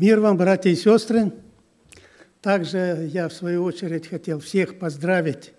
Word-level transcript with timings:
Мир 0.00 0.18
вам, 0.18 0.38
братья 0.38 0.70
и 0.70 0.76
сестры! 0.76 1.30
Также 2.40 3.10
я, 3.12 3.28
в 3.28 3.34
свою 3.34 3.64
очередь, 3.64 4.06
хотел 4.06 4.40
всех 4.40 4.78
поздравить 4.78 5.52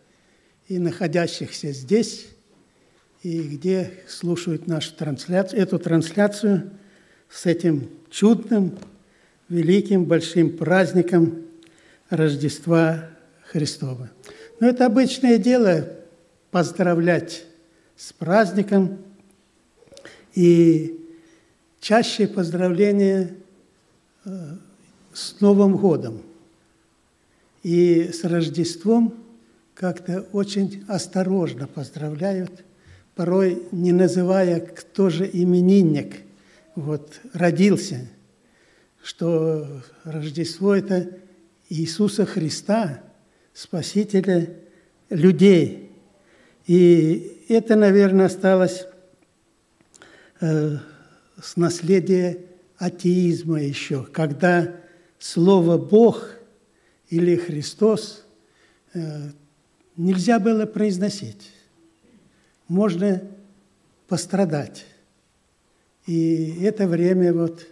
и 0.67 0.79
находящихся 0.79 1.71
здесь, 1.71 2.25
и 3.21 3.39
где 3.39 3.93
слушают 4.07 4.65
нашу 4.65 4.95
трансляцию, 4.95 5.61
эту 5.61 5.77
трансляцию 5.77 6.71
с 7.29 7.45
этим 7.45 7.87
чудным, 8.09 8.79
великим, 9.47 10.05
большим 10.05 10.57
праздником 10.57 11.45
Рождества 12.09 13.11
Христова. 13.43 14.09
Но 14.59 14.67
это 14.67 14.87
обычное 14.87 15.37
дело 15.37 15.87
поздравлять 16.49 17.43
с 17.95 18.11
праздником, 18.11 18.97
и 20.33 20.99
чаще 21.79 22.27
поздравления 22.27 23.35
с 24.23 25.39
Новым 25.39 25.77
годом 25.77 26.21
и 27.63 28.11
с 28.13 28.23
Рождеством 28.23 29.15
как-то 29.73 30.21
очень 30.31 30.83
осторожно 30.87 31.67
поздравляют, 31.67 32.63
порой 33.15 33.63
не 33.71 33.91
называя, 33.91 34.59
кто 34.59 35.09
же 35.09 35.29
именинник 35.31 36.21
вот, 36.75 37.19
родился, 37.33 38.07
что 39.03 39.81
Рождество– 40.03 40.75
это 40.75 41.09
Иисуса 41.69 42.25
Христа, 42.25 43.01
Спасителя 43.53 44.55
людей. 45.09 45.91
И 46.67 47.43
это, 47.49 47.75
наверное, 47.75 48.27
осталось 48.27 48.85
э, 50.39 50.77
с 51.41 51.57
наследия 51.57 52.37
атеизма 52.81 53.61
еще, 53.61 54.03
когда 54.03 54.75
слово 55.19 55.77
«Бог» 55.77 56.33
или 57.09 57.35
«Христос» 57.35 58.25
э, 58.95 59.29
нельзя 59.95 60.39
было 60.39 60.65
произносить. 60.65 61.51
Можно 62.67 63.21
пострадать. 64.07 64.85
И 66.07 66.57
это 66.63 66.87
время 66.87 67.33
вот 67.35 67.67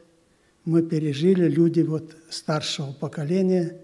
мы 0.64 0.84
пережили, 0.84 1.50
люди 1.50 1.82
вот 1.82 2.16
старшего 2.30 2.92
поколения, 2.92 3.78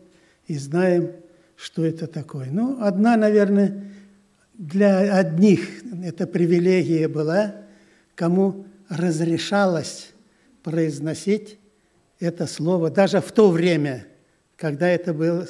и 0.45 0.55
знаем, 0.59 1.11
что 1.55 1.83
это 1.83 2.05
такое. 2.05 2.52
Ну, 2.52 2.83
одна, 2.83 3.17
наверное, 3.17 3.92
для 4.53 5.17
одних 5.17 5.83
эта 6.03 6.27
привилегия 6.27 7.08
была, 7.08 7.55
кому 8.14 8.67
разрешалось 8.89 10.11
произносить 10.66 11.59
это 12.19 12.47
слово, 12.47 12.89
даже 12.89 13.21
в 13.21 13.31
то 13.31 13.52
время, 13.52 14.08
когда 14.58 14.88
это 14.88 15.13
было 15.13 15.47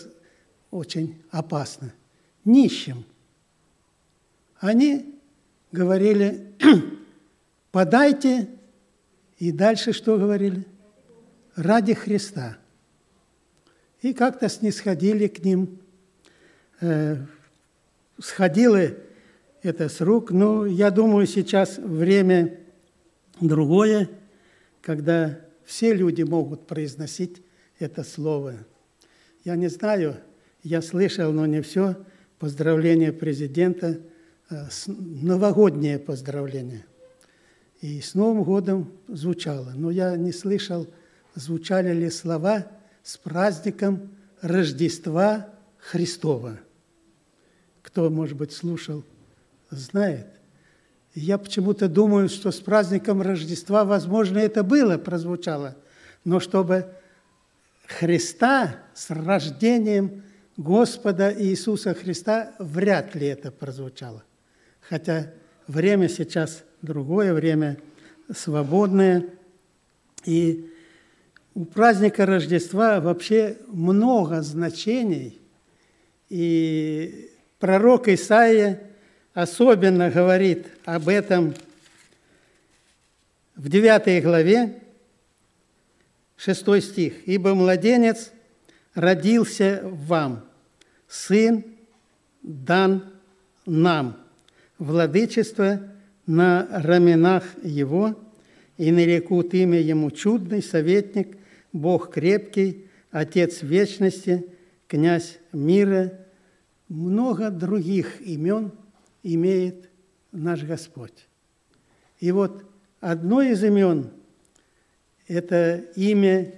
очень 0.71 1.23
опасно. 1.31 1.93
Нищим. 2.43 3.05
Они 4.59 5.15
говорили, 5.71 6.51
подайте, 7.71 8.49
и 9.39 9.53
дальше 9.53 9.93
что 9.93 10.17
говорили? 10.17 10.65
Ради 11.55 11.93
Христа. 11.93 12.57
И 14.01 14.13
как-то 14.13 14.49
снисходили 14.49 15.27
к 15.27 15.45
ним, 15.45 15.79
э, 16.81 17.15
сходило 18.19 18.81
это 19.63 19.87
с 19.87 20.01
рук. 20.01 20.31
Но 20.31 20.65
я 20.65 20.91
думаю, 20.91 21.25
сейчас 21.25 21.77
время 21.77 22.59
другое, 23.39 24.09
когда 24.85 25.39
все 25.65 25.95
люди 25.95 26.21
могут 26.21 26.67
произносить 26.67 27.41
это 27.79 28.03
слово. 28.03 28.53
Я 29.43 29.55
не 29.55 29.67
знаю, 29.67 30.17
я 30.61 30.83
слышал, 30.83 31.31
но 31.33 31.47
не 31.47 31.61
все, 31.63 31.95
поздравление 32.37 33.11
президента, 33.11 33.99
э, 34.51 34.67
новогоднее 34.85 35.97
поздравление. 35.97 36.85
И 37.81 37.99
с 37.99 38.13
Новым 38.13 38.43
годом 38.43 38.91
звучало, 39.07 39.73
но 39.75 39.89
я 39.89 40.15
не 40.17 40.31
слышал, 40.31 40.87
звучали 41.33 41.91
ли 41.91 42.11
слова 42.11 42.67
с 43.01 43.17
праздником 43.17 44.15
Рождества 44.41 45.49
Христова. 45.79 46.59
Кто, 47.81 48.11
может 48.11 48.37
быть, 48.37 48.51
слушал, 48.51 49.03
знает. 49.71 50.27
Я 51.15 51.37
почему-то 51.37 51.87
думаю, 51.87 52.27
что 52.27 52.51
с 52.51 52.59
праздником 52.59 53.21
Рождества, 53.21 53.85
возможно, 53.85 54.37
это 54.37 54.63
было, 54.63 54.97
прозвучало, 54.97 55.77
но 56.25 56.41
чтобы 56.41 56.87
Христа 57.87 58.75
с 58.93 59.09
рождением 59.09 60.23
Господа 60.57 61.33
Иисуса 61.33 61.93
Христа, 61.93 62.53
вряд 62.59 63.15
ли 63.15 63.27
это 63.27 63.49
прозвучало. 63.51 64.23
Хотя 64.81 65.31
время 65.67 66.09
сейчас 66.09 66.63
другое, 66.81 67.33
время 67.33 67.77
свободное. 68.33 69.25
И 70.25 70.69
у 71.53 71.63
праздника 71.65 72.25
Рождества 72.25 72.99
вообще 72.99 73.57
много 73.67 74.41
значений. 74.41 75.39
И 76.29 77.31
пророк 77.59 78.07
Исаия 78.07 78.81
особенно 79.35 80.09
говорит 80.09 80.65
об 80.85 81.09
этом 81.09 81.53
в 83.55 83.69
9 83.69 84.23
главе, 84.23 84.81
6 86.37 86.81
стих. 86.81 87.13
«Ибо 87.27 87.53
младенец 87.53 88.31
родился 88.95 89.81
вам, 89.83 90.45
сын 91.07 91.63
дан 92.41 93.03
нам, 93.65 94.17
владычество 94.79 95.81
на 96.25 96.67
раменах 96.71 97.43
его, 97.61 98.17
и 98.77 98.91
нарекут 98.91 99.53
имя 99.53 99.79
ему 99.79 100.11
чудный 100.11 100.63
советник, 100.63 101.37
Бог 101.71 102.11
крепкий, 102.11 102.87
Отец 103.11 103.61
вечности, 103.61 104.45
князь 104.87 105.37
мира». 105.51 106.19
Много 106.87 107.49
других 107.49 108.21
имен– 108.21 108.71
имеет 109.33 109.89
наш 110.31 110.63
Господь. 110.63 111.27
И 112.19 112.31
вот 112.31 112.63
одно 112.99 113.41
из 113.41 113.63
имен– 113.63 114.11
это 115.27 115.77
имя 115.95 116.53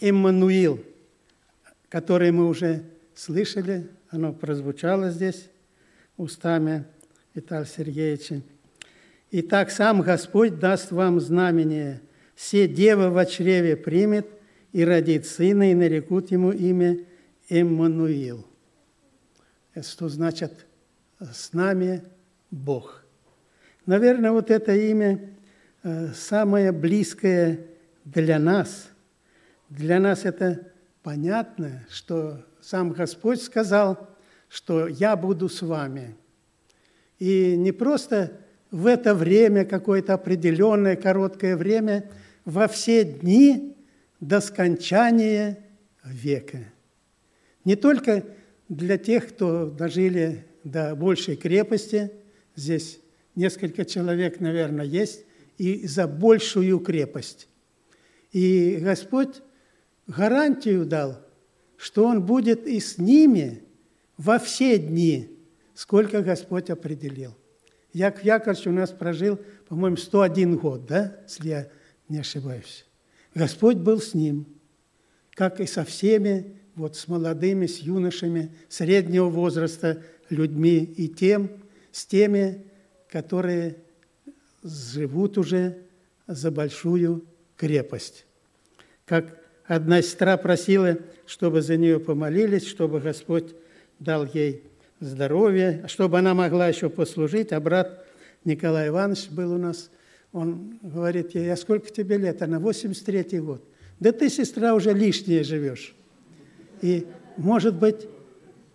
Эммануил, 0.00 0.82
которое 1.88 2.30
мы 2.30 2.48
уже 2.48 2.84
слышали, 3.14 3.88
оно 4.10 4.32
прозвучало 4.32 5.10
здесь 5.10 5.48
устами 6.16 6.84
Виталия 7.34 7.66
Сергеевича. 7.66 8.42
Итак, 9.32 9.72
сам 9.72 10.00
Господь 10.02 10.60
даст 10.60 10.92
вам 10.92 11.18
знамение. 11.18 12.00
Все 12.36 12.68
дева 12.68 13.10
в 13.10 13.26
чреве 13.26 13.76
примет 13.76 14.28
и 14.72 14.84
родит 14.84 15.26
сына, 15.26 15.72
и 15.72 15.74
нарекут 15.74 16.30
ему 16.30 16.52
имя 16.52 16.98
Эммануил. 17.48 18.46
Это 19.74 19.88
что 19.88 20.08
значит 20.08 20.66
с 21.32 21.52
нами 21.52 22.02
Бог. 22.50 23.04
Наверное, 23.86 24.30
вот 24.32 24.50
это 24.50 24.74
имя 24.74 25.20
э, 25.82 26.08
самое 26.14 26.72
близкое 26.72 27.60
для 28.04 28.38
нас. 28.38 28.88
Для 29.68 30.00
нас 30.00 30.24
это 30.24 30.72
понятно, 31.02 31.84
что 31.90 32.44
сам 32.60 32.92
Господь 32.92 33.42
сказал, 33.42 34.08
что 34.48 34.86
я 34.88 35.16
буду 35.16 35.48
с 35.48 35.62
вами. 35.62 36.16
И 37.18 37.56
не 37.56 37.72
просто 37.72 38.32
в 38.70 38.86
это 38.86 39.14
время, 39.14 39.64
какое-то 39.64 40.14
определенное 40.14 40.96
короткое 40.96 41.56
время, 41.56 42.10
во 42.44 42.68
все 42.68 43.04
дни 43.04 43.76
до 44.20 44.40
скончания 44.40 45.58
века. 46.04 46.58
Не 47.64 47.76
только 47.76 48.24
для 48.68 48.98
тех, 48.98 49.28
кто 49.28 49.70
дожили 49.70 50.44
до 50.64 50.96
большей 50.96 51.36
крепости, 51.36 52.10
здесь 52.56 52.98
несколько 53.34 53.84
человек, 53.84 54.40
наверное, 54.40 54.84
есть, 54.84 55.24
и 55.58 55.86
за 55.86 56.08
большую 56.08 56.80
крепость. 56.80 57.48
И 58.32 58.78
Господь 58.80 59.42
гарантию 60.06 60.84
дал, 60.84 61.20
что 61.76 62.06
Он 62.06 62.24
будет 62.24 62.66
и 62.66 62.80
с 62.80 62.98
ними 62.98 63.62
во 64.16 64.38
все 64.38 64.78
дни, 64.78 65.28
сколько 65.74 66.22
Господь 66.22 66.70
определил. 66.70 67.34
Як 67.92 68.24
Яковлевич 68.24 68.66
у 68.66 68.72
нас 68.72 68.90
прожил, 68.90 69.38
по-моему, 69.68 69.96
101 69.96 70.56
год, 70.56 70.86
да, 70.86 71.16
если 71.22 71.48
я 71.48 71.68
не 72.08 72.18
ошибаюсь. 72.18 72.84
Господь 73.34 73.76
был 73.76 74.00
с 74.00 74.14
ним, 74.14 74.46
как 75.34 75.60
и 75.60 75.66
со 75.66 75.84
всеми, 75.84 76.56
вот 76.74 76.96
с 76.96 77.06
молодыми, 77.06 77.66
с 77.66 77.78
юношами, 77.78 78.52
среднего 78.68 79.28
возраста 79.28 80.02
людьми 80.34 80.78
и 80.78 81.08
тем, 81.08 81.50
с 81.92 82.06
теми, 82.06 82.64
которые 83.08 83.76
живут 84.62 85.38
уже 85.38 85.78
за 86.26 86.50
большую 86.50 87.24
крепость. 87.56 88.26
Как 89.06 89.38
одна 89.66 90.02
сестра 90.02 90.36
просила, 90.36 90.98
чтобы 91.26 91.62
за 91.62 91.76
нее 91.76 92.00
помолились, 92.00 92.66
чтобы 92.66 93.00
Господь 93.00 93.54
дал 93.98 94.26
ей 94.26 94.64
здоровье, 95.00 95.84
чтобы 95.88 96.18
она 96.18 96.34
могла 96.34 96.68
еще 96.68 96.88
послужить. 96.88 97.52
А 97.52 97.60
брат 97.60 98.04
Николай 98.44 98.88
Иванович 98.88 99.28
был 99.30 99.52
у 99.52 99.58
нас, 99.58 99.90
он 100.32 100.78
говорит 100.82 101.34
ей, 101.34 101.52
а 101.52 101.56
сколько 101.56 101.90
тебе 101.90 102.16
лет? 102.16 102.42
Она 102.42 102.58
83 102.58 103.40
год. 103.40 103.64
Да 104.00 104.12
ты, 104.12 104.28
сестра, 104.28 104.74
уже 104.74 104.92
лишнее 104.92 105.44
живешь. 105.44 105.94
И, 106.82 107.06
может 107.36 107.76
быть, 107.76 108.08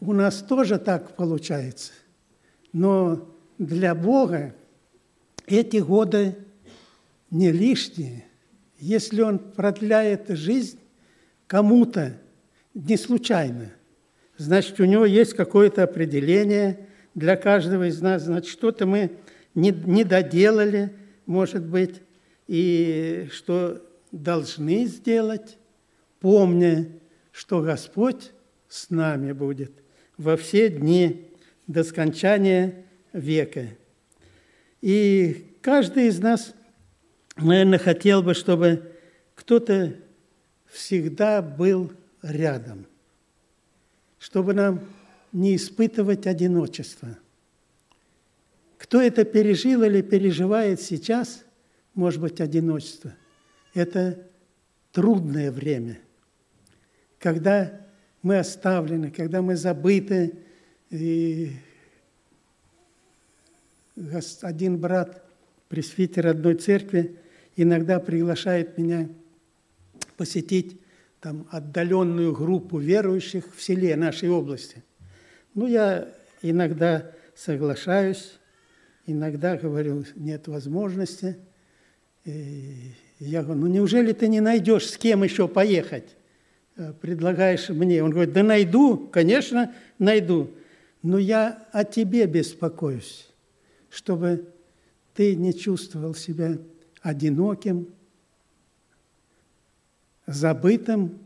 у 0.02 0.14
нас 0.14 0.42
тоже 0.42 0.80
так 0.80 1.16
получается. 1.16 1.92
Но 2.72 3.28
для 3.58 3.96
Бога 3.96 4.56
эти 5.48 5.78
годы 5.78 6.36
не 7.32 7.52
лишние. 7.52 8.26
Если 8.78 9.22
Он 9.22 9.40
продляет 9.40 10.30
жизнь 10.30 10.80
кому-то 11.48 12.18
не 12.74 12.98
случайно, 12.98 13.72
значит, 14.38 14.80
у 14.80 14.86
Него 14.86 15.06
есть 15.06 15.34
какое-то 15.34 15.84
определение 15.84 16.88
для 17.16 17.36
каждого 17.36 17.88
из 17.90 18.02
нас, 18.02 18.24
значит, 18.24 18.52
что-то 18.52 18.86
мы 18.86 19.12
не, 19.54 19.72
не 19.72 20.04
доделали, 20.04 20.94
может 21.26 21.66
быть, 21.66 22.02
и 22.48 23.28
что 23.32 23.84
должны 24.12 24.86
сделать, 24.86 25.58
помня, 26.20 26.88
что 27.32 27.62
Господь 27.62 28.32
с 28.68 28.90
нами 28.90 29.34
будет 29.34 29.72
во 30.20 30.36
все 30.36 30.70
дни 30.70 31.26
до 31.66 31.84
скончания 31.84 32.86
века. 33.14 33.70
И 34.82 35.56
каждый 35.62 36.08
из 36.08 36.20
нас, 36.20 36.54
наверное, 37.38 37.80
хотел 37.80 38.22
бы, 38.22 38.34
чтобы 38.34 38.92
кто-то 39.34 39.96
всегда 40.68 41.42
был 41.42 41.94
рядом, 42.22 42.86
чтобы 44.20 44.54
нам 44.54 44.82
не 45.32 45.56
испытывать 45.56 46.28
одиночество. 46.28 47.18
Кто 48.78 49.02
это 49.02 49.24
пережил 49.24 49.84
или 49.84 50.02
переживает 50.02 50.82
сейчас, 50.82 51.46
может 51.94 52.20
быть, 52.20 52.42
одиночество, 52.42 53.14
это 53.74 54.22
трудное 54.92 55.50
время, 55.50 55.98
когда 57.20 57.89
мы 58.22 58.40
оставлены, 58.40 59.12
когда 59.12 59.42
мы 59.42 59.56
забыты. 59.56 60.34
И 60.90 61.52
один 64.42 64.78
брат, 64.78 65.24
пресвитер 65.68 66.28
одной 66.28 66.56
церкви, 66.56 67.18
иногда 67.56 68.00
приглашает 68.00 68.78
меня 68.78 69.10
посетить 70.18 70.80
там 71.22 71.48
отдаленную 71.52 72.34
группу 72.34 72.78
верующих 72.78 73.56
в 73.56 73.62
селе 73.62 73.96
нашей 73.96 74.30
области. 74.30 74.84
Ну, 75.54 75.68
я 75.68 76.08
иногда 76.42 77.12
соглашаюсь, 77.36 78.38
иногда 79.06 79.58
говорю, 79.58 80.06
нет 80.16 80.48
возможности. 80.48 81.38
И 82.26 82.94
я 83.20 83.44
говорю, 83.44 83.62
ну 83.62 83.68
неужели 83.68 84.14
ты 84.14 84.28
не 84.28 84.40
найдешь, 84.40 84.90
с 84.90 84.98
кем 84.98 85.24
еще 85.24 85.48
поехать? 85.48 86.16
Э, 86.80 86.94
предлагаешь 86.94 87.68
мне. 87.68 88.02
Он 88.02 88.10
говорит, 88.10 88.34
да 88.34 88.42
найду, 88.42 89.10
конечно, 89.12 89.76
найду. 89.98 90.50
Но 91.04 91.18
я 91.18 91.68
о 91.74 91.84
тебе 91.84 92.26
беспокоюсь, 92.26 93.28
чтобы 93.90 94.48
ты 95.14 95.36
не 95.36 95.54
чувствовал 95.54 96.16
себя 96.16 96.58
одиноким, 97.02 97.90
забытым. 100.26 101.20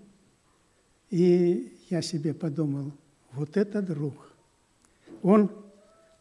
И 1.12 1.72
я 1.92 2.02
себе 2.02 2.34
подумал, 2.34 2.92
вот 3.32 3.56
это 3.56 3.84
друг. 3.84 4.32
Он, 5.22 5.52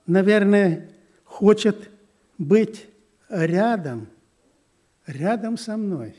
наверное, 0.06 0.90
хочет 1.24 1.88
быть 2.36 2.86
рядом, 3.30 4.08
рядом 5.06 5.56
со 5.56 5.78
мной, 5.78 6.14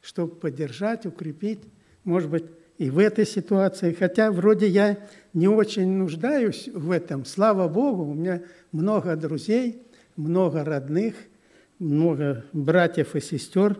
чтобы 0.00 0.36
поддержать, 0.36 1.04
укрепить 1.04 1.58
может 2.04 2.30
быть, 2.30 2.44
и 2.78 2.90
в 2.90 2.98
этой 2.98 3.26
ситуации, 3.26 3.92
хотя 3.92 4.30
вроде 4.30 4.68
я 4.68 4.98
не 5.32 5.48
очень 5.48 5.88
нуждаюсь 5.88 6.68
в 6.68 6.90
этом, 6.90 7.24
слава 7.24 7.68
Богу, 7.68 8.04
у 8.04 8.14
меня 8.14 8.42
много 8.72 9.16
друзей, 9.16 9.82
много 10.16 10.64
родных, 10.64 11.14
много 11.78 12.44
братьев 12.52 13.16
и 13.16 13.20
сестер. 13.20 13.78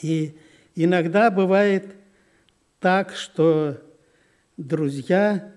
И 0.00 0.36
иногда 0.74 1.30
бывает 1.30 1.86
так, 2.78 3.14
что 3.14 3.82
друзья 4.56 5.52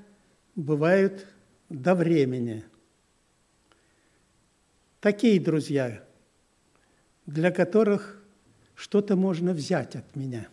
бывают 0.56 1.28
до 1.70 1.94
времени. 1.94 2.64
Такие 5.02 5.40
друзья, 5.40 6.04
для 7.26 7.52
которых 7.52 8.22
что-то 8.76 9.16
можно 9.16 9.54
взять 9.54 9.96
от 9.96 10.16
меня– 10.16 10.48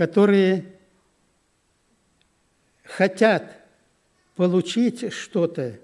которые 0.00 0.64
хотят 2.84 3.62
получить 4.34 5.12
что-то, 5.12 5.78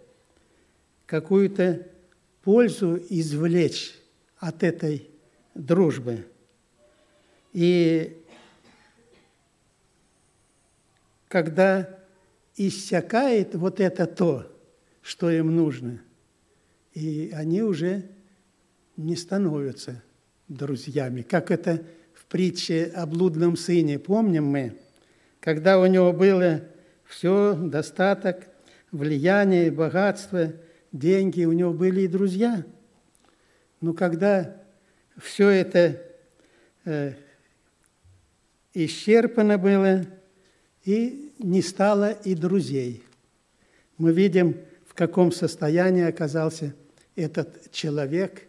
какую-то 1.04 1.86
пользу 2.40 2.96
извлечь 3.10 3.94
от 4.38 4.62
этой 4.62 5.10
дружбы. 5.54 6.26
И 7.52 8.24
когда 11.28 11.98
иссякает 12.56 13.54
вот 13.54 13.80
это 13.80 14.06
то, 14.06 14.50
что 15.02 15.30
им 15.30 15.54
нужно, 15.54 16.00
и 16.94 17.32
они 17.34 17.60
уже 17.60 18.08
не 18.96 19.14
становятся 19.14 20.02
друзьями, 20.48 21.20
как 21.20 21.50
это 21.50 21.84
притче 22.28 22.92
о 22.94 23.06
блудном 23.06 23.56
сыне, 23.56 23.98
помним 23.98 24.46
мы, 24.46 24.76
когда 25.40 25.78
у 25.78 25.86
него 25.86 26.12
было 26.12 26.62
все, 27.04 27.54
достаток, 27.54 28.48
влияние, 28.90 29.70
богатство, 29.70 30.52
деньги, 30.92 31.44
у 31.44 31.52
него 31.52 31.72
были 31.72 32.02
и 32.02 32.08
друзья. 32.08 32.64
Но 33.80 33.92
когда 33.92 34.56
все 35.18 35.48
это 35.48 36.02
э, 36.84 37.12
исчерпано 38.74 39.58
было, 39.58 40.04
и 40.84 41.32
не 41.38 41.62
стало 41.62 42.12
и 42.12 42.34
друзей. 42.34 43.02
Мы 43.98 44.12
видим, 44.12 44.56
в 44.86 44.94
каком 44.94 45.32
состоянии 45.32 46.04
оказался 46.04 46.74
этот 47.16 47.70
человек. 47.72 48.44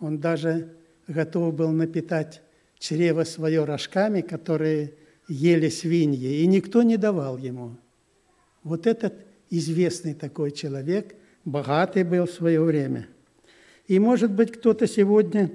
Он 0.00 0.18
даже 0.18 0.74
готов 1.06 1.54
был 1.54 1.70
напитать 1.70 2.40
чрево 2.84 3.24
свое 3.24 3.64
рожками, 3.64 4.20
которые 4.20 4.92
ели 5.26 5.70
свиньи, 5.70 6.42
и 6.42 6.46
никто 6.46 6.82
не 6.82 6.98
давал 6.98 7.38
ему. 7.38 7.78
Вот 8.62 8.86
этот 8.86 9.14
известный 9.48 10.12
такой 10.12 10.50
человек, 10.50 11.14
богатый 11.46 12.04
был 12.04 12.26
в 12.26 12.30
свое 12.30 12.60
время. 12.60 13.08
И, 13.86 13.98
может 13.98 14.32
быть, 14.32 14.52
кто-то 14.52 14.86
сегодня 14.86 15.50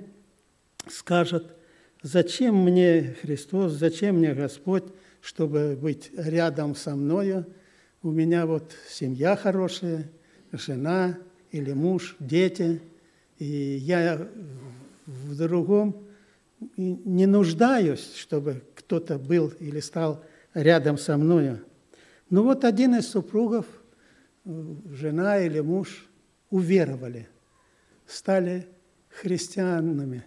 скажет, 0.87 1.55
зачем 2.01 2.63
мне 2.63 3.15
Христос, 3.21 3.73
зачем 3.73 4.15
мне 4.15 4.33
Господь, 4.33 4.85
чтобы 5.21 5.77
быть 5.79 6.09
рядом 6.17 6.73
со 6.73 6.95
мною. 6.95 7.45
У 8.01 8.09
меня 8.09 8.47
вот 8.47 8.73
семья 8.89 9.35
хорошая, 9.35 10.09
жена 10.51 11.19
или 11.51 11.73
муж, 11.73 12.15
дети, 12.19 12.81
и 13.37 13.45
я 13.45 14.27
в 15.05 15.37
другом 15.37 16.08
не 16.77 17.25
нуждаюсь, 17.25 18.13
чтобы 18.15 18.63
кто-то 18.75 19.17
был 19.17 19.49
или 19.59 19.79
стал 19.79 20.23
рядом 20.53 20.97
со 20.97 21.17
мною. 21.17 21.63
Но 22.29 22.43
вот 22.43 22.63
один 22.63 22.95
из 22.95 23.07
супругов, 23.07 23.65
э, 24.45 24.75
жена 24.91 25.39
или 25.39 25.59
муж, 25.59 26.07
уверовали, 26.49 27.27
стали 28.05 28.67
христианами. 29.09 30.25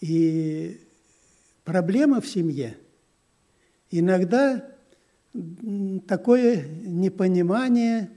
И 0.00 0.80
проблема 1.64 2.20
в 2.20 2.26
семье. 2.26 2.76
Иногда 3.90 4.68
такое 6.06 6.66
непонимание 6.84 8.10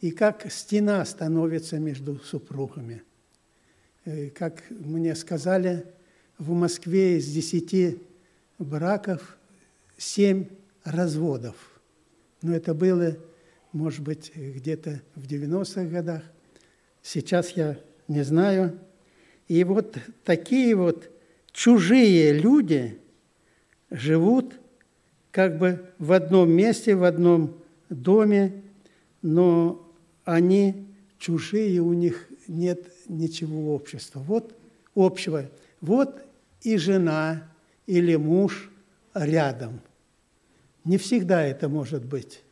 и 0.00 0.10
как 0.10 0.50
стена 0.50 1.04
становится 1.04 1.78
между 1.78 2.18
супругами. 2.18 3.02
Э, 4.04 4.28
как 4.30 4.62
мне 4.70 5.14
сказали, 5.14 5.86
в 6.38 6.52
Москве 6.52 7.18
из 7.18 7.30
десяти 7.30 7.98
браков 8.58 9.36
семь 9.96 10.46
разводов. 10.84 11.56
Но 12.42 12.54
это 12.54 12.74
было, 12.74 13.16
может 13.72 14.00
быть, 14.00 14.32
где-то 14.34 15.00
в 15.14 15.26
90-х 15.26 15.84
годах. 15.84 16.22
Сейчас 17.02 17.50
я 17.50 17.78
не 18.08 18.22
знаю. 18.22 18.78
И 19.48 19.62
вот 19.64 19.96
такие 20.24 20.74
вот 20.74 21.10
чужие 21.52 22.32
люди 22.32 22.98
живут 23.90 24.54
как 25.30 25.58
бы 25.58 25.86
в 25.98 26.12
одном 26.12 26.50
месте, 26.50 26.94
в 26.94 27.04
одном 27.04 27.58
доме, 27.88 28.62
но 29.22 29.84
они 30.24 30.86
чужие, 31.18 31.80
у 31.80 31.92
них 31.92 32.28
нет 32.46 32.90
ничего 33.08 33.74
общества. 33.74 34.20
Вот 34.20 34.56
общего. 34.94 35.50
Вот 35.84 36.24
и 36.62 36.78
жена 36.78 37.46
или 37.84 38.16
муж 38.16 38.70
рядом. 39.12 39.82
Не 40.84 40.96
всегда 40.96 41.44
это 41.44 41.68
может 41.68 42.06
быть. 42.06 42.42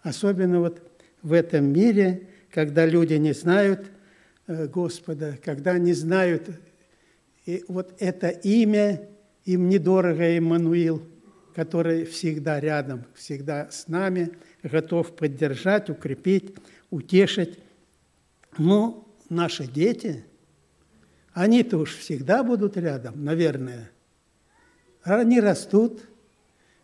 Особенно 0.00 0.58
вот 0.58 0.82
в 1.22 1.32
этом 1.32 1.72
мире, 1.72 2.26
когда 2.50 2.84
люди 2.84 3.14
не 3.14 3.34
знают 3.34 3.86
э, 4.48 4.66
Господа, 4.66 5.38
когда 5.44 5.78
не 5.78 5.92
знают 5.92 6.50
и 7.46 7.64
вот 7.68 7.94
это 8.00 8.30
имя, 8.30 9.08
им 9.44 9.68
недорого 9.68 10.36
Иммануил, 10.36 11.06
который 11.54 12.04
всегда 12.04 12.58
рядом, 12.58 13.04
всегда 13.14 13.70
с 13.70 13.86
нами, 13.86 14.32
готов 14.64 15.14
поддержать, 15.14 15.88
укрепить, 15.88 16.56
утешить. 16.90 17.60
Но 18.58 19.08
наши 19.28 19.68
дети, 19.68 20.24
они-то 21.34 21.78
уж 21.78 21.96
всегда 21.96 22.42
будут 22.42 22.76
рядом, 22.76 23.24
наверное. 23.24 23.90
Они 25.02 25.40
растут, 25.40 26.02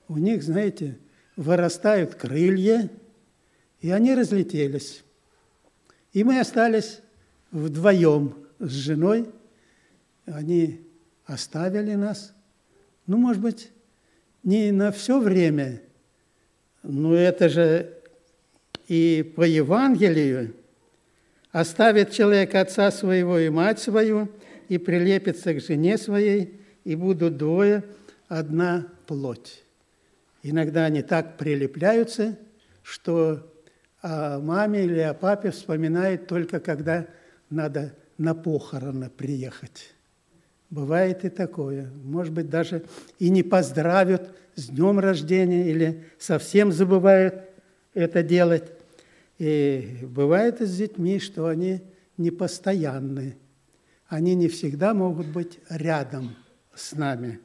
у 0.08 0.16
них, 0.16 0.42
знаете, 0.42 0.98
вырастают 1.36 2.14
крылья, 2.14 2.90
и 3.80 3.90
они 3.90 4.14
разлетелись. 4.14 5.04
И 6.12 6.24
мы 6.24 6.40
остались 6.40 7.00
вдвоем 7.50 8.34
с 8.58 8.70
женой. 8.70 9.30
Они 10.26 10.80
оставили 11.26 11.94
нас. 11.94 12.34
Ну, 13.06 13.18
может 13.18 13.40
быть, 13.40 13.70
не 14.42 14.72
на 14.72 14.90
все 14.90 15.20
время, 15.20 15.80
но 16.82 17.14
это 17.14 17.48
же 17.48 17.94
и 18.88 19.22
по 19.36 19.42
Евангелию 19.42 20.54
оставит 21.52 22.10
человек 22.10 22.54
отца 22.54 22.90
своего 22.90 23.38
и 23.38 23.48
мать 23.48 23.78
свою, 23.78 24.28
и 24.68 24.78
прилепится 24.78 25.54
к 25.54 25.60
жене 25.60 25.96
своей, 25.96 26.60
и 26.84 26.94
будут 26.94 27.36
двое 27.36 27.84
одна 28.28 28.86
плоть. 29.06 29.62
Иногда 30.42 30.84
они 30.84 31.02
так 31.02 31.36
прилепляются, 31.36 32.36
что 32.82 33.50
о 34.00 34.38
маме 34.38 34.84
или 34.84 35.00
о 35.00 35.14
папе 35.14 35.50
вспоминают 35.50 36.26
только 36.26 36.60
когда 36.60 37.06
надо 37.50 37.94
на 38.16 38.34
похороны 38.34 39.10
приехать. 39.10 39.92
Бывает 40.70 41.24
и 41.24 41.30
такое. 41.30 41.90
Может 42.04 42.32
быть, 42.32 42.50
даже 42.50 42.84
и 43.18 43.30
не 43.30 43.42
поздравят 43.42 44.36
с 44.54 44.68
днем 44.68 44.98
рождения 44.98 45.70
или 45.70 46.04
совсем 46.18 46.72
забывают 46.72 47.42
это 47.94 48.22
делать. 48.22 48.72
И 49.38 50.00
бывает 50.02 50.60
с 50.60 50.76
детьми, 50.76 51.20
что 51.20 51.46
они 51.46 51.80
непостоянны. 52.16 53.36
Они 54.08 54.34
не 54.34 54.48
всегда 54.48 54.94
могут 54.94 55.28
быть 55.28 55.60
рядом 55.68 56.34
с 56.74 56.92
нами. 56.92 57.40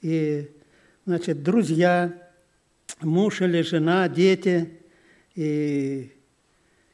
И, 0.00 0.50
значит, 1.04 1.42
друзья, 1.42 2.30
муж 3.02 3.42
или 3.42 3.60
жена, 3.62 4.08
дети, 4.08 4.80
и 5.34 6.12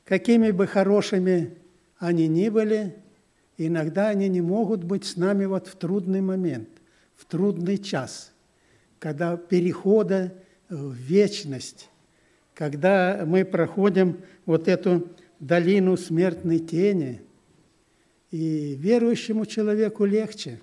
какими 0.04 0.50
бы 0.50 0.66
хорошими 0.66 1.54
они 1.98 2.28
ни 2.28 2.48
были, 2.48 2.96
иногда 3.56 4.08
они 4.08 4.28
не 4.28 4.40
могут 4.40 4.84
быть 4.84 5.04
с 5.04 5.16
нами 5.16 5.44
вот 5.44 5.68
в 5.68 5.76
трудный 5.76 6.20
момент, 6.20 6.68
в 7.14 7.24
трудный 7.24 7.78
час, 7.78 8.32
когда 8.98 9.36
перехода 9.36 10.34
в 10.68 10.92
вечность, 10.92 11.88
когда 12.56 13.24
мы 13.26 13.44
проходим 13.44 14.22
вот 14.46 14.66
эту 14.66 15.08
долину 15.38 15.96
смертной 15.98 16.58
тени, 16.58 17.20
и 18.30 18.74
верующему 18.74 19.46
человеку 19.46 20.04
легче. 20.04 20.60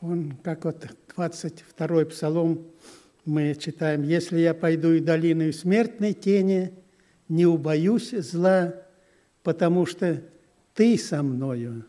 Он, 0.00 0.36
как 0.44 0.64
вот 0.64 0.86
22-й 1.16 2.06
псалом 2.06 2.66
мы 3.24 3.54
читаем, 3.54 4.02
«Если 4.02 4.38
я 4.38 4.54
пойду 4.54 4.92
и 4.92 5.00
долиной 5.00 5.52
смертной 5.52 6.12
тени, 6.12 6.72
не 7.28 7.46
убоюсь 7.46 8.10
зла, 8.10 8.74
потому 9.42 9.86
что 9.86 10.22
ты 10.74 10.96
со 10.98 11.22
мною». 11.22 11.86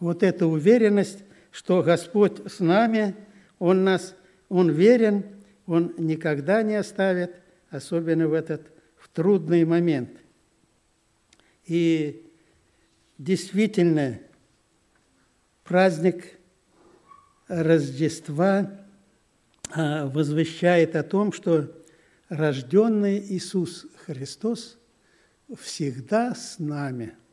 Вот 0.00 0.22
эта 0.22 0.46
уверенность, 0.46 1.24
что 1.50 1.82
Господь 1.82 2.40
с 2.50 2.60
нами, 2.60 3.14
Он 3.58 3.84
нас, 3.84 4.14
Он 4.48 4.70
верен, 4.70 5.24
Он 5.66 5.94
никогда 5.96 6.62
не 6.62 6.74
оставит, 6.74 7.36
особенно 7.70 8.28
в 8.28 8.32
этот 8.32 8.70
в 8.96 9.08
трудный 9.08 9.64
момент. 9.64 10.10
И 11.66 12.26
действительно, 13.18 14.18
праздник 15.64 16.38
Рождества 17.46 18.70
а, 19.70 20.06
возвещает 20.06 20.96
о 20.96 21.02
том, 21.02 21.32
что 21.32 21.74
рожденный 22.28 23.18
Иисус 23.18 23.86
Христос 24.04 24.78
всегда 25.56 26.34
с 26.34 26.58
нами– 26.58 27.14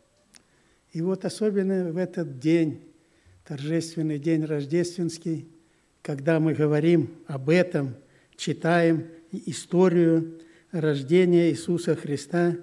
и 0.96 1.02
вот 1.02 1.26
особенно 1.26 1.92
в 1.92 1.98
этот 1.98 2.40
день, 2.40 2.82
торжественный 3.44 4.18
день 4.18 4.46
рождественский, 4.46 5.46
когда 6.02 6.40
мы 6.40 6.54
говорим 6.54 7.18
об 7.28 7.50
этом, 7.50 7.98
читаем 8.38 9.06
историю 9.46 10.40
рождения 10.72 11.50
Иисуса 11.50 11.96
Христа, 11.96 12.58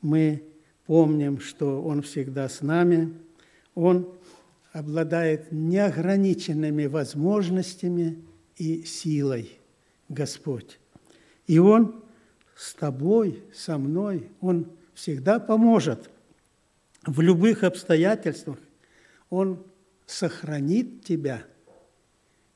мы 0.00 0.44
помним, 0.86 1.40
что 1.40 1.82
Он 1.82 2.02
всегда 2.02 2.48
с 2.48 2.60
нами, 2.60 3.14
Он 3.74 4.12
обладает 4.72 5.52
неограниченными 5.52 6.86
возможностями 6.86 8.22
и 8.56 8.82
силой, 8.82 9.58
Господь. 10.08 10.78
И 11.46 11.58
Он 11.58 12.02
с 12.56 12.74
тобой, 12.74 13.42
со 13.52 13.78
мной, 13.78 14.30
Он 14.40 14.70
всегда 14.94 15.38
поможет– 15.38 16.10
в 17.06 17.20
любых 17.20 17.64
обстоятельствах 17.64 18.58
Он 19.30 19.62
сохранит 20.06 21.04
тебя. 21.04 21.44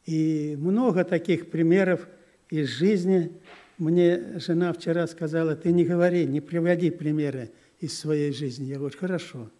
И 0.07 0.57
много 0.59 1.05
таких 1.05 1.51
примеров 1.51 2.09
из 2.49 2.69
жизни. 2.69 3.33
Мне 3.79 4.39
жена 4.39 4.73
вчера 4.73 5.07
сказала, 5.07 5.57
ты 5.57 5.73
не 5.73 5.85
говори, 5.85 6.27
не 6.27 6.41
приводи 6.41 6.91
примеры 6.91 7.53
из 7.81 7.99
своей 7.99 8.33
жизни. 8.33 8.67
Я 8.67 8.79
говорю, 8.79 8.97
хорошо. 8.99 9.51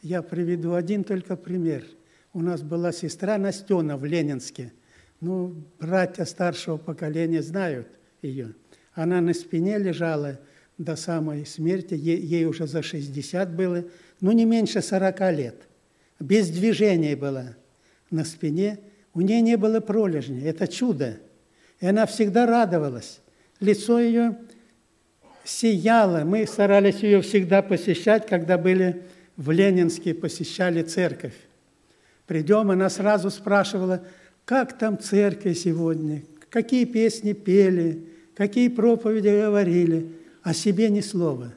Я 0.00 0.22
приведу 0.22 0.74
один 0.74 1.04
только 1.04 1.36
пример. 1.36 1.84
У 2.32 2.40
нас 2.40 2.62
была 2.62 2.92
сестра 2.92 3.36
Настена 3.36 3.96
в 3.96 4.04
Ленинске. 4.04 4.72
Ну, 5.20 5.54
братья 5.80 6.24
старшего 6.24 6.76
поколения 6.76 7.42
знают 7.42 7.88
ее. 8.22 8.54
Она 8.94 9.20
на 9.20 9.34
спине 9.34 9.78
лежала 9.78 10.38
до 10.76 10.94
самой 10.94 11.44
смерти, 11.44 11.94
ей, 11.94 12.20
ей 12.20 12.44
уже 12.44 12.66
за 12.66 12.82
60 12.82 13.54
было– 13.54 13.84
ну 14.20 14.32
не 14.32 14.44
меньше 14.44 14.82
40 14.82 15.20
лет, 15.32 15.54
без 16.18 16.50
движения 16.50 17.16
была 17.16 17.54
на 18.10 18.24
спине, 18.24 18.80
у 19.14 19.20
нее 19.20 19.40
не 19.40 19.56
было 19.56 19.80
пролежня, 19.80 20.48
это 20.48 20.66
чудо. 20.66 21.18
И 21.80 21.86
она 21.86 22.06
всегда 22.06 22.46
радовалась. 22.46 23.20
Лицо 23.60 23.98
ее 23.98 24.36
сияло. 25.44 26.24
Мы 26.24 26.46
старались 26.46 27.00
ее 27.00 27.20
всегда 27.22 27.62
посещать, 27.62 28.26
когда 28.26 28.58
были 28.58 29.02
в 29.36 29.50
Ленинске, 29.50 30.14
посещали 30.14 30.82
церковь. 30.82 31.34
Придем, 32.26 32.70
она 32.70 32.90
сразу 32.90 33.30
спрашивала, 33.30 34.04
как 34.44 34.76
там 34.78 34.98
церковь 34.98 35.58
сегодня, 35.58 36.22
какие 36.50 36.84
песни 36.84 37.32
пели, 37.32 38.06
какие 38.34 38.68
проповеди 38.68 39.28
говорили, 39.28 40.12
о 40.42 40.54
себе 40.54 40.88
ни 40.90 41.00
слова. 41.00 41.52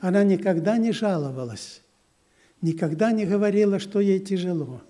Она 0.00 0.24
никогда 0.24 0.76
не 0.76 0.92
жаловалась 0.92 1.82
никогда 2.64 3.12
не 3.12 3.26
говорила, 3.26 3.78
что 3.78 4.00
ей 4.00 4.18
тяжело. 4.18 4.80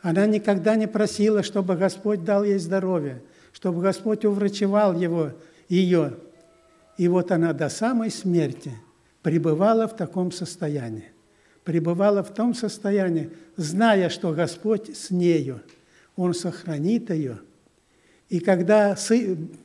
Она 0.00 0.26
никогда 0.26 0.76
не 0.76 0.86
просила, 0.86 1.42
чтобы 1.42 1.74
Господь 1.74 2.24
дал 2.24 2.44
ей 2.44 2.58
здоровье, 2.58 3.20
чтобы 3.52 3.82
Господь 3.82 4.24
уврачевал 4.24 4.96
его, 4.96 5.32
ее. 5.70 6.18
И 6.98 7.08
вот 7.08 7.32
она 7.32 7.54
до 7.54 7.70
самой 7.70 8.10
смерти 8.10 8.72
пребывала 9.22 9.88
в 9.88 9.96
таком 9.96 10.30
состоянии. 10.32 11.10
Пребывала 11.64 12.22
в 12.22 12.34
том 12.34 12.52
состоянии, 12.52 13.30
зная, 13.56 14.10
что 14.10 14.32
Господь 14.32 14.94
с 14.94 15.10
нею, 15.10 15.62
Он 16.16 16.34
сохранит 16.34 17.10
ее. 17.10 17.38
И 18.28 18.40
когда 18.40 18.96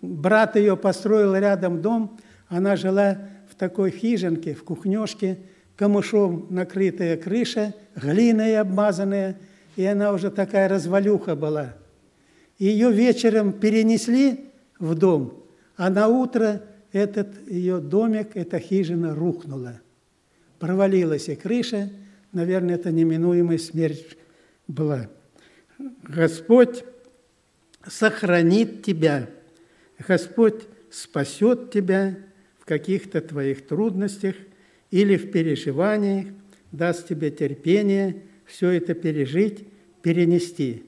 брат 0.02 0.56
ее 0.56 0.78
построил 0.78 1.36
рядом 1.36 1.82
дом, 1.82 2.18
она 2.48 2.78
жила 2.78 3.18
в 3.50 3.56
такой 3.56 3.92
хижинке, 3.92 4.54
в 4.54 4.64
кухнешке– 4.64 5.40
камышом 5.76 6.48
накрытая 6.50 7.18
крыша, 7.18 7.74
глиной 7.96 8.58
обмазанная, 8.60 9.38
и 9.76 9.86
она 9.86 10.14
уже 10.14 10.32
такая 10.32 10.70
развалюха 10.70 11.36
была. 11.36 11.76
Ее 12.58 12.92
вечером 12.92 13.52
перенесли 13.52 14.46
в 14.80 14.96
дом, 14.96 15.45
а 15.78 15.90
на 15.90 16.08
утро 16.08 16.62
этот 16.92 17.50
ее 17.50 17.80
домик, 17.80 18.30
эта 18.36 18.60
хижина 18.60 19.14
рухнула. 19.14 19.82
Провалилась 20.60 21.28
и 21.28 21.36
крыша, 21.36 21.90
наверное, 22.32 22.76
это 22.76 22.92
неминуемая 22.92 23.58
смерть 23.58 24.18
была. 24.68 25.10
Господь 26.04 26.84
сохранит 27.86 28.84
тебя, 28.84 29.30
Господь 30.08 30.64
спасет 30.90 31.72
тебя 31.72 32.18
в 32.60 32.66
каких-то 32.66 33.20
твоих 33.22 33.68
трудностях 33.68 34.36
или 34.92 35.18
в 35.18 35.32
переживаниях, 35.32 36.28
даст 36.72 37.08
тебе 37.08 37.32
терпение 37.32 38.22
все 38.46 38.70
это 38.70 38.94
пережить, 38.94 39.68
перенести. 40.02 40.84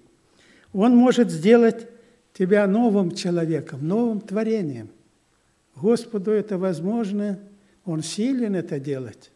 Он 0.73 0.95
может 0.95 1.31
сделать 1.31 1.87
тебя 2.37 2.67
новым 2.67 3.11
человеком, 3.15 3.87
новым 3.87 4.21
творением. 4.21 4.89
Господу 5.75 6.31
это 6.31 6.57
возможно, 6.57 7.39
Он 7.83 8.03
силен 8.03 8.55
это 8.55 8.79
делать. 8.79 9.31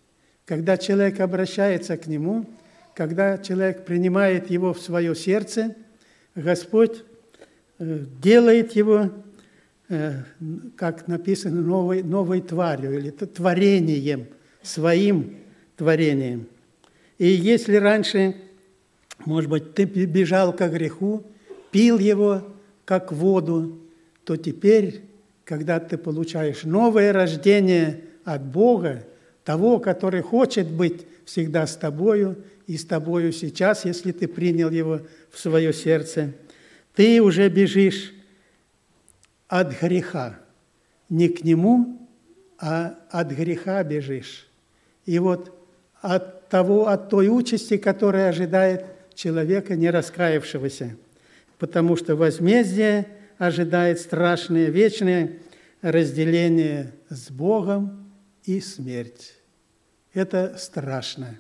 Когда 0.46 0.78
человек 0.78 1.20
обращается 1.20 1.98
к 1.98 2.06
Нему, 2.06 2.46
когда 2.94 3.38
человек 3.40 3.86
принимает 3.86 4.52
Его 4.52 4.74
в 4.74 4.82
свое 4.82 5.16
сердце, 5.16 5.76
Господь 6.36 7.04
э, 7.80 8.06
делает 8.22 8.74
его, 8.74 9.10
э, 9.90 10.14
как 10.76 11.08
написано, 11.08 11.62
новой, 11.62 12.04
новой 12.04 12.42
тварью 12.42 12.98
или 12.98 13.10
творением, 13.10 14.28
своим 14.62 15.38
творением. 15.76 16.48
И 17.18 17.28
если 17.28 17.76
раньше, 17.76 18.36
может 19.26 19.50
быть, 19.50 19.74
ты 19.74 19.86
бежал 19.86 20.54
к 20.54 20.68
греху, 20.70 21.24
пил 21.72 21.98
его, 21.98 22.51
как 22.92 23.14
воду, 23.14 23.80
то 24.26 24.36
теперь, 24.36 25.04
когда 25.46 25.80
ты 25.80 25.98
получаешь 25.98 26.64
новое 26.64 27.14
рождение 27.14 28.02
от 28.26 28.44
Бога, 28.44 29.06
того, 29.46 29.80
который 29.80 30.20
хочет 30.20 30.70
быть 30.70 31.06
всегда 31.24 31.68
с 31.68 31.78
тобою 31.78 32.44
и 32.68 32.76
с 32.76 32.84
тобою 32.84 33.32
сейчас, 33.32 33.86
если 33.86 34.12
ты 34.12 34.28
принял 34.28 34.70
его 34.70 35.00
в 35.30 35.40
свое 35.40 35.72
сердце, 35.72 36.34
ты 36.94 37.22
уже 37.22 37.48
бежишь 37.48 38.14
от 39.48 39.72
греха. 39.80 40.38
Не 41.08 41.30
к 41.30 41.46
нему, 41.46 42.10
а 42.60 43.00
от 43.10 43.32
греха 43.32 43.82
бежишь. 43.86 44.50
И 45.06 45.18
вот 45.18 45.58
от 46.02 46.50
того, 46.50 46.90
от 46.90 47.08
той 47.08 47.30
участи, 47.30 47.78
которая 47.78 48.28
ожидает 48.28 48.84
человека, 49.16 49.78
не 49.78 49.90
раскаявшегося– 49.90 50.98
потому 51.62 51.96
что 51.96 52.16
возмездие 52.16 53.06
ожидает 53.38 54.00
страшное 54.00 54.70
вечное 54.70 55.34
разделение 55.84 56.96
с 57.08 57.30
Богом 57.30 58.12
и 58.46 58.60
смерть. 58.60 59.36
Это 60.12 60.56
страшно. 60.58 61.38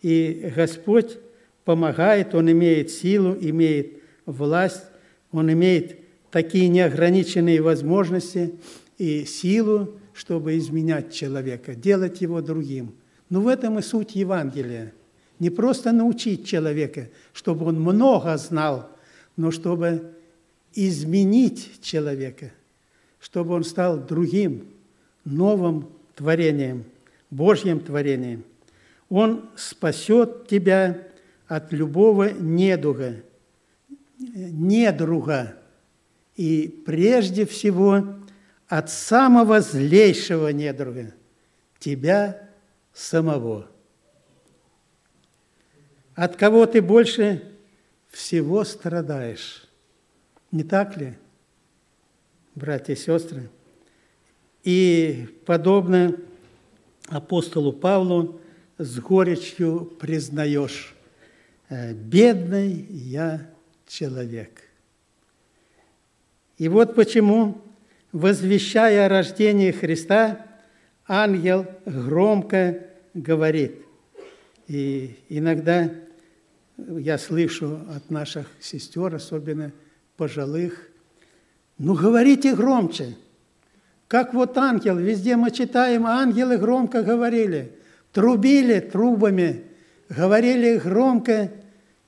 И 0.00 0.52
Господь 0.54 1.18
помогает, 1.64 2.36
Он 2.36 2.52
имеет 2.52 2.92
силу, 2.92 3.36
имеет 3.40 4.00
власть, 4.26 4.84
Он 5.32 5.52
имеет 5.52 5.98
такие 6.30 6.68
неограниченные 6.68 7.60
возможности 7.60 8.54
и 8.96 9.24
силу, 9.24 9.98
чтобы 10.14 10.56
изменять 10.56 11.12
человека, 11.12 11.74
делать 11.74 12.20
его 12.20 12.42
другим. 12.42 12.94
Но 13.28 13.40
в 13.40 13.48
этом 13.48 13.80
и 13.80 13.82
суть 13.82 14.14
Евангелия. 14.14 14.92
Не 15.40 15.50
просто 15.50 15.90
научить 15.90 16.46
человека, 16.46 17.08
чтобы 17.32 17.66
он 17.66 17.80
много 17.80 18.36
знал 18.36 18.92
но 19.36 19.50
чтобы 19.50 20.14
изменить 20.74 21.80
человека, 21.82 22.50
чтобы 23.20 23.54
он 23.54 23.64
стал 23.64 23.98
другим, 23.98 24.66
новым 25.24 25.88
творением, 26.14 26.84
Божьим 27.30 27.80
творением. 27.80 28.44
Он 29.08 29.48
спасет 29.56 30.48
тебя 30.48 31.06
от 31.46 31.72
любого 31.72 32.30
недуга, 32.32 33.16
недруга, 34.18 35.56
и 36.36 36.82
прежде 36.86 37.44
всего 37.44 38.16
от 38.68 38.90
самого 38.90 39.60
злейшего 39.60 40.48
недруга, 40.48 41.12
тебя 41.78 42.48
самого. 42.94 43.68
От 46.14 46.36
кого 46.36 46.66
ты 46.66 46.80
больше 46.80 47.51
всего 48.12 48.62
страдаешь. 48.62 49.66
Не 50.52 50.62
так 50.62 50.96
ли, 50.96 51.14
братья 52.54 52.92
и 52.92 52.96
сестры? 52.96 53.50
И 54.62 55.26
подобно 55.46 56.16
апостолу 57.08 57.72
Павлу 57.72 58.40
с 58.78 58.98
горечью 59.00 59.86
признаешь, 59.98 60.94
«Э, 61.68 61.92
бедный 61.94 62.86
я 62.90 63.50
человек. 63.88 64.62
И 66.58 66.68
вот 66.68 66.94
почему, 66.94 67.60
возвещая 68.12 69.06
о 69.06 69.08
рождении 69.08 69.70
Христа, 69.70 70.46
ангел 71.08 71.66
громко 71.86 72.84
говорит. 73.14 73.82
И 74.68 75.16
иногда 75.28 75.90
я 76.98 77.18
слышу 77.18 77.80
от 77.94 78.10
наших 78.10 78.46
сестер, 78.60 79.14
особенно 79.14 79.72
пожилых, 80.16 80.88
ну 81.78 81.94
говорите 81.94 82.54
громче. 82.54 83.16
Как 84.08 84.34
вот 84.34 84.56
ангел, 84.58 84.98
везде 84.98 85.36
мы 85.36 85.50
читаем, 85.50 86.06
ангелы 86.06 86.58
громко 86.58 87.02
говорили, 87.02 87.72
трубили 88.12 88.80
трубами, 88.80 89.62
говорили 90.08 90.78
громко, 90.78 91.50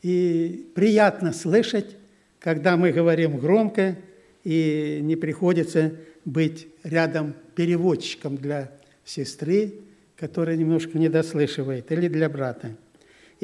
и 0.03 0.71
приятно 0.75 1.33
слышать, 1.33 1.97
когда 2.39 2.77
мы 2.77 2.93
говорим 2.93 3.39
громко, 3.39 3.97
и 4.45 5.01
не 5.03 5.17
приходится 5.17 5.93
быть 6.27 6.69
рядом 6.83 7.35
переводчиком 7.55 8.37
для 8.37 8.71
сестры, 9.05 9.73
которая 10.17 10.57
немножко 10.57 10.99
недослышивает, 10.99 11.91
или 11.91 12.09
для 12.09 12.29
брата. 12.29 12.77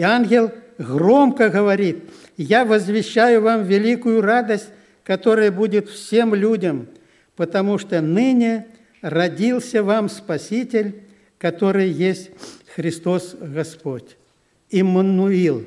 И 0.00 0.02
ангел 0.02 0.50
громко 0.78 1.50
говорит, 1.50 2.04
«Я 2.38 2.64
возвещаю 2.64 3.42
вам 3.42 3.64
великую 3.64 4.22
радость, 4.22 4.70
которая 5.04 5.52
будет 5.52 5.90
всем 5.90 6.34
людям, 6.34 6.88
потому 7.36 7.76
что 7.76 8.00
ныне 8.00 8.66
родился 9.02 9.82
вам 9.82 10.08
Спаситель, 10.08 11.02
который 11.36 11.90
есть 11.90 12.30
Христос 12.74 13.36
Господь». 13.38 14.16
Иммануил. 14.70 15.66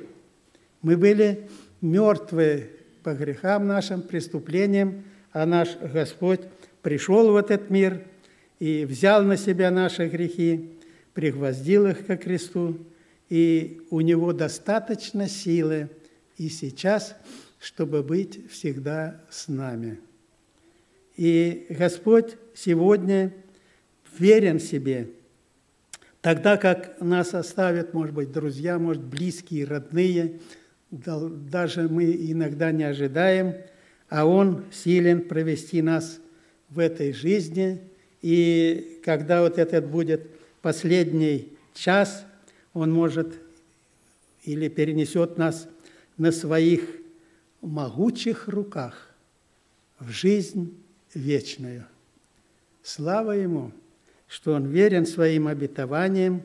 Мы 0.82 0.98
были 0.98 1.48
мертвы 1.82 2.72
по 3.04 3.14
грехам 3.14 3.68
нашим, 3.68 4.02
преступлениям, 4.02 5.04
а 5.32 5.46
наш 5.46 5.78
Господь 5.78 6.42
пришел 6.82 7.32
в 7.34 7.36
этот 7.36 7.70
мир 7.70 8.02
и 8.58 8.84
взял 8.84 9.22
на 9.22 9.38
себя 9.38 9.70
наши 9.70 10.08
грехи, 10.08 10.72
пригвоздил 11.14 11.86
их 11.86 12.08
ко 12.08 12.18
кресту, 12.18 12.80
и 13.30 13.82
у 13.90 14.02
него 14.02 14.34
достаточно 14.34 15.28
силы 15.28 15.90
и 16.38 16.50
сейчас, 16.50 17.16
чтобы 17.60 18.04
быть 18.04 18.52
всегда 18.52 19.22
с 19.30 19.48
нами. 19.48 20.00
И 21.16 21.68
Господь 21.70 22.36
сегодня 22.54 23.34
верен 24.18 24.60
себе, 24.60 25.10
тогда 26.22 26.58
как 26.58 27.00
нас 27.00 27.34
оставят, 27.34 27.94
может 27.94 28.14
быть, 28.14 28.32
друзья, 28.32 28.78
может, 28.80 29.04
близкие, 29.04 29.66
родные, 29.66 30.40
даже 30.92 31.88
мы 31.90 32.12
иногда 32.12 32.72
не 32.72 32.84
ожидаем, 32.84 33.56
а 34.10 34.26
Он 34.26 34.64
силен 34.72 35.22
провести 35.22 35.82
нас 35.82 36.20
в 36.70 36.80
этой 36.80 37.14
жизни. 37.14 37.82
И 38.22 39.02
когда 39.04 39.42
вот 39.42 39.58
этот 39.58 39.88
будет 39.88 40.28
последний 40.62 41.54
час– 41.74 42.26
он 42.74 42.92
может 42.92 43.34
или 44.44 44.68
перенесет 44.68 45.38
нас 45.38 45.68
на 46.18 46.32
своих 46.32 46.82
могучих 47.62 48.48
руках 48.48 49.12
в 50.00 50.10
жизнь 50.10 50.76
вечную. 51.14 51.86
Слава 52.82 53.32
Ему, 53.32 53.72
что 54.28 54.54
Он 54.54 54.66
верен 54.66 55.06
своим 55.06 55.48
обетованиям, 55.48 56.42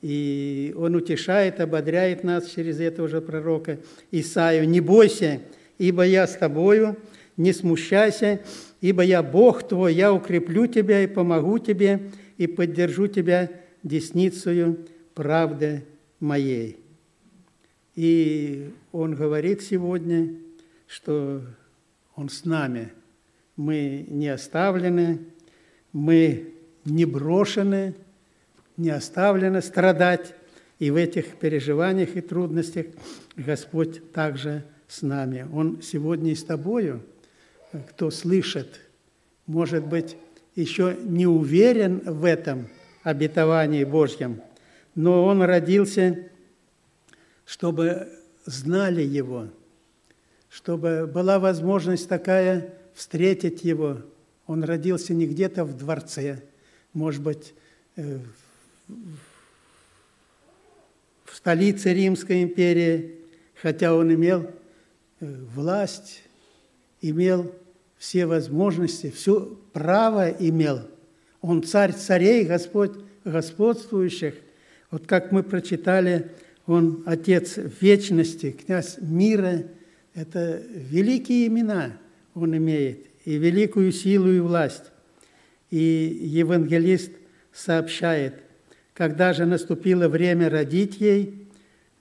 и 0.00 0.72
Он 0.76 0.94
утешает, 0.94 1.60
ободряет 1.60 2.24
нас 2.24 2.48
через 2.48 2.80
этого 2.80 3.08
же 3.08 3.20
пророка 3.20 3.78
Исаию. 4.10 4.68
«Не 4.68 4.80
бойся, 4.80 5.40
ибо 5.78 6.06
я 6.06 6.26
с 6.26 6.36
тобою, 6.36 6.96
не 7.36 7.52
смущайся, 7.52 8.40
ибо 8.80 9.02
я 9.02 9.22
Бог 9.22 9.66
твой, 9.68 9.94
я 9.94 10.12
укреплю 10.12 10.66
тебя 10.66 11.02
и 11.02 11.06
помогу 11.06 11.58
тебе, 11.58 12.10
и 12.38 12.46
поддержу 12.46 13.08
тебя 13.08 13.50
десницею 13.82 14.86
правды 15.14 15.84
моей. 16.20 16.78
И 17.94 18.72
он 18.92 19.14
говорит 19.14 19.62
сегодня, 19.62 20.34
что 20.86 21.42
Он 22.16 22.28
с 22.28 22.44
нами. 22.44 22.92
Мы 23.56 24.04
не 24.08 24.28
оставлены, 24.28 25.20
мы 25.92 26.54
не 26.84 27.04
брошены, 27.04 27.94
не 28.76 28.90
оставлены 28.90 29.62
страдать. 29.62 30.34
И 30.80 30.90
в 30.90 30.96
этих 30.96 31.36
переживаниях 31.36 32.16
и 32.16 32.20
трудностях 32.20 32.86
Господь 33.36 34.12
также 34.12 34.64
с 34.88 35.02
нами. 35.02 35.46
Он 35.52 35.80
сегодня 35.82 36.32
и 36.32 36.34
с 36.34 36.44
тобою, 36.44 37.00
кто 37.90 38.10
слышит, 38.10 38.80
может 39.46 39.86
быть, 39.86 40.16
еще 40.56 40.96
не 41.02 41.26
уверен 41.26 42.00
в 42.04 42.24
этом 42.24 42.68
обетовании 43.02 43.84
Божьем, 43.84 44.40
но 44.94 45.24
он 45.24 45.42
родился, 45.42 46.28
чтобы 47.44 48.08
знали 48.46 49.02
его, 49.02 49.48
чтобы 50.48 51.10
была 51.12 51.38
возможность 51.38 52.08
такая 52.08 52.74
встретить 52.94 53.64
его. 53.64 54.02
Он 54.46 54.62
родился 54.62 55.14
не 55.14 55.26
где-то 55.26 55.64
в 55.64 55.76
дворце, 55.76 56.42
может 56.92 57.22
быть, 57.22 57.54
э, 57.96 58.18
в 61.24 61.36
столице 61.36 61.92
Римской 61.92 62.42
империи, 62.42 63.18
хотя 63.60 63.94
он 63.94 64.12
имел 64.14 64.50
э, 65.20 65.26
власть, 65.54 66.22
имел 67.00 67.52
все 67.98 68.26
возможности, 68.26 69.10
все 69.10 69.58
право 69.72 70.28
имел. 70.28 70.82
Он 71.40 71.62
царь 71.62 71.92
царей, 71.92 72.44
Господь 72.44 72.92
господствующих. 73.24 74.34
Вот 74.94 75.08
как 75.08 75.32
мы 75.32 75.42
прочитали, 75.42 76.30
он 76.66 77.02
отец 77.04 77.58
вечности, 77.80 78.52
князь 78.52 78.96
мира. 79.00 79.64
Это 80.14 80.62
великие 80.72 81.48
имена 81.48 81.98
он 82.32 82.56
имеет, 82.56 83.04
и 83.24 83.36
великую 83.36 83.90
силу 83.90 84.30
и 84.30 84.38
власть. 84.38 84.92
И 85.72 86.16
евангелист 86.22 87.10
сообщает, 87.52 88.34
когда 88.92 89.32
же 89.32 89.46
наступило 89.46 90.06
время 90.06 90.48
родить 90.48 91.00
ей, 91.00 91.48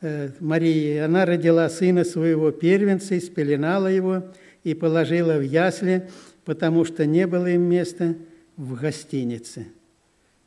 э, 0.01 0.29
Марии, 0.39 0.97
она 0.97 1.25
родила 1.25 1.67
сына 1.69 2.03
своего 2.03 2.51
первенца, 2.51 3.15
и 3.15 3.19
спеленала 3.19 3.87
его, 3.87 4.23
и 4.63 4.75
положила 4.75 5.39
в 5.39 5.41
ясли, 5.41 6.11
потому 6.45 6.85
что 6.85 7.07
не 7.07 7.25
было 7.25 7.47
им 7.47 7.63
места 7.63 8.13
в 8.55 8.79
гостинице. 8.79 9.65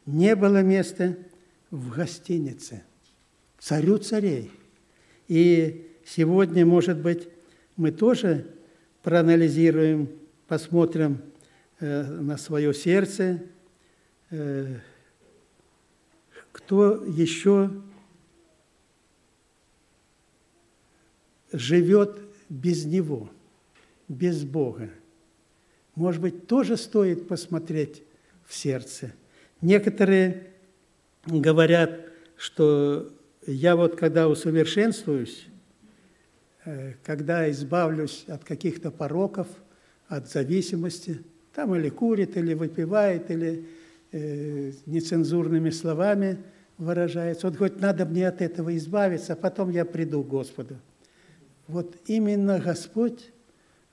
Не 0.07 0.37
было 0.37 0.63
места 0.63 1.17
в 1.77 1.95
гостинице. 1.95 2.85
Царю 3.59 3.99
царей. 3.99 4.51
И 5.29 5.91
сегодня, 6.05 6.65
может 6.65 6.99
быть, 6.99 7.29
мы 7.77 7.91
тоже 7.91 8.47
проанализируем, 9.03 10.09
посмотрим 10.47 11.23
э, 11.81 12.03
на 12.03 12.37
свое 12.37 12.73
сердце, 12.75 13.43
э, 14.31 14.79
кто 16.53 17.05
еще 17.05 17.71
живет 21.53 22.21
без 22.49 22.85
Него– 22.85 23.31
без 24.09 24.45
Бога. 24.45 24.91
Может 25.95 26.21
быть, 26.21 26.47
тоже 26.47 26.77
стоит 26.77 27.27
посмотреть 27.27 28.03
в 28.45 28.55
сердце. 28.55 29.13
Некоторые 29.61 30.51
говорят, 31.27 32.01
что 32.37 33.13
я 33.47 33.77
вот 33.77 33.97
когда 33.97 34.29
усовершенствуюсь, 34.29 35.47
э, 36.65 36.95
когда 37.05 37.51
избавлюсь 37.51 38.25
от 38.29 38.45
каких-то 38.45 38.91
пороков, 38.91 39.49
от 40.09 40.29
зависимости, 40.29 41.23
там 41.55 41.75
или 41.75 41.89
курит, 41.89 42.37
или 42.37 42.55
выпивает, 42.55 43.31
или 43.31 43.67
э, 44.13 44.73
нецензурными 44.87 45.71
словами 45.71 46.39
выражается. 46.79 47.49
Вот 47.49 47.57
хоть 47.57 47.81
надо 47.81 48.05
мне 48.05 48.29
от 48.29 48.43
этого 48.43 48.77
избавиться, 48.77 49.33
а 49.33 49.37
потом 49.37 49.71
я 49.71 49.85
приду 49.85 50.23
к 50.23 50.29
Господу. 50.29 50.77
Вот 51.67 51.97
именно 52.07 52.59
Господь 52.61 53.33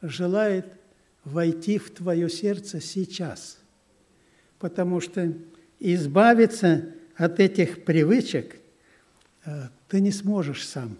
желает 0.01 0.65
войти 1.23 1.77
в 1.77 1.89
твое 1.91 2.29
сердце 2.29 2.81
сейчас, 2.81 3.59
потому 4.59 4.99
что 4.99 5.33
избавиться 5.79 6.93
от 7.15 7.39
этих 7.39 7.83
привычек 7.85 8.57
э, 9.45 9.69
ты 9.87 10.01
не 10.01 10.11
сможешь 10.11 10.67
сам. 10.67 10.97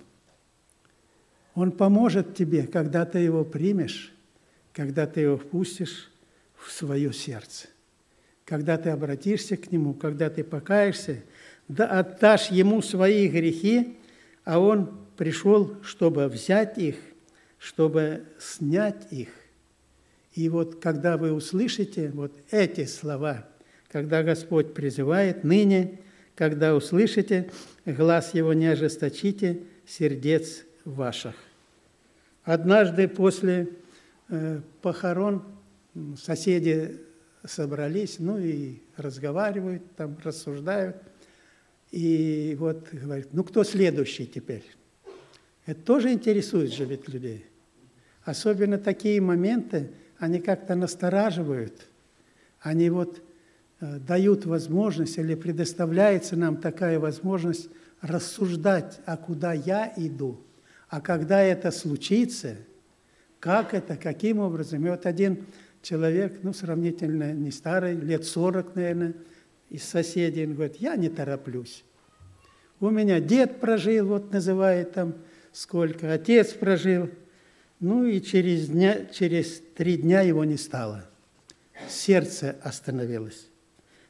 Он 1.56 1.72
поможет 1.72 2.36
тебе, 2.36 2.66
когда 2.66 3.06
ты 3.06 3.20
его 3.20 3.44
примешь, 3.44 4.14
когда 4.74 5.06
ты 5.06 5.22
его 5.22 5.38
впустишь 5.38 6.12
в 6.56 6.72
свое 6.72 7.14
сердце, 7.14 7.68
когда 8.46 8.78
ты 8.78 8.90
обратишься 8.90 9.58
к 9.58 9.72
нему, 9.72 9.94
когда 9.94 10.30
ты 10.30 10.44
покаешься, 10.44 11.22
да 11.68 11.88
отдашь 11.88 12.50
ему 12.50 12.82
свои 12.82 13.28
грехи, 13.28 13.98
а 14.44 14.60
он 14.60 14.98
пришел, 15.16 15.78
чтобы 15.84 16.28
взять 16.28 16.78
их 16.78 16.96
чтобы 17.64 18.26
снять 18.40 19.08
их. 19.12 19.30
И 20.34 20.50
вот 20.50 20.82
когда 20.82 21.16
вы 21.16 21.32
услышите 21.32 22.10
вот 22.10 22.34
эти 22.52 22.84
слова, 22.86 23.48
когда 23.94 24.24
Господь 24.24 24.74
призывает 24.74 25.44
ныне, 25.44 26.00
когда 26.36 26.74
услышите, 26.74 27.52
глаз 27.86 28.34
Его 28.34 28.52
не 28.54 28.66
ожесточите, 28.66 29.62
сердец 29.86 30.64
ваших. 30.84 31.36
Однажды 32.44 33.08
после 33.08 33.70
э, 34.30 34.62
похорон 34.82 35.44
соседи 36.20 37.02
собрались, 37.46 38.18
ну 38.18 38.40
и 38.40 38.80
разговаривают, 38.98 39.84
там 39.96 40.18
рассуждают. 40.24 40.98
И 41.92 42.58
вот 42.60 42.90
говорит, 42.92 43.28
ну 43.32 43.44
кто 43.44 43.64
следующий 43.64 44.26
теперь? 44.26 44.66
Это 45.68 45.80
тоже 45.80 46.12
интересует 46.12 46.74
же 46.74 46.86
ведь 46.86 47.08
людей. 47.10 47.46
Особенно 48.24 48.80
такие 48.80 49.22
моменты, 49.22 49.92
они 50.18 50.40
как-то 50.40 50.74
настораживают. 50.74 51.86
Они 52.60 52.90
вот 52.90 53.22
дают 54.00 54.46
возможность 54.46 55.18
или 55.18 55.36
предоставляется 55.36 56.36
нам 56.36 56.58
такая 56.58 57.00
возможность 57.00 57.70
рассуждать, 58.02 59.00
а 59.06 59.18
куда 59.18 59.54
я 59.54 59.92
иду, 59.96 60.40
а 60.90 61.02
когда 61.02 61.42
это 61.42 61.72
случится, 61.72 62.56
как 63.40 63.74
это, 63.74 63.96
каким 63.96 64.40
образом. 64.40 64.86
И 64.86 64.90
вот 64.90 65.06
один 65.06 65.46
человек, 65.82 66.40
ну, 66.44 66.54
сравнительно 66.54 67.34
не 67.34 67.52
старый, 67.52 67.96
лет 67.96 68.26
40, 68.26 68.76
наверное, 68.76 69.14
из 69.70 69.84
соседей, 69.84 70.46
он 70.46 70.54
говорит, 70.54 70.78
я 70.78 70.96
не 70.96 71.10
тороплюсь. 71.10 71.84
У 72.80 72.90
меня 72.90 73.20
дед 73.20 73.60
прожил, 73.60 74.08
вот 74.08 74.32
называет 74.32 74.94
там 74.94 75.16
сколько, 75.52 76.12
отец 76.14 76.54
прожил– 76.54 77.10
ну 77.84 78.06
и 78.06 78.22
через, 78.22 78.70
дня, 78.70 79.04
через 79.12 79.62
три 79.76 79.98
дня 79.98 80.22
его 80.22 80.46
не 80.46 80.56
стало. 80.56 81.06
Сердце 81.90 82.56
остановилось. 82.64 83.50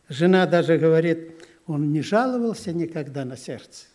Жена 0.09 0.45
даже 0.45 0.77
говорит, 0.77 1.31
он 1.65 1.91
не 1.91 2.01
жаловался 2.01 2.73
никогда 2.73 3.25
на 3.25 3.37
сердце. 3.37 3.85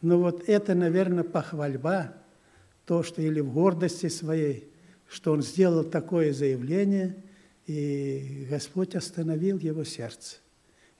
Но 0.00 0.18
вот 0.18 0.48
это, 0.48 0.74
наверное, 0.74 1.24
похвальба, 1.24 2.12
то, 2.84 3.02
что 3.02 3.22
или 3.22 3.40
в 3.40 3.52
гордости 3.52 4.08
своей, 4.08 4.68
что 5.08 5.32
он 5.32 5.42
сделал 5.42 5.84
такое 5.84 6.32
заявление, 6.32 7.16
и 7.66 8.46
Господь 8.50 8.94
остановил 8.94 9.58
его 9.58 9.84
сердце. 9.84 10.36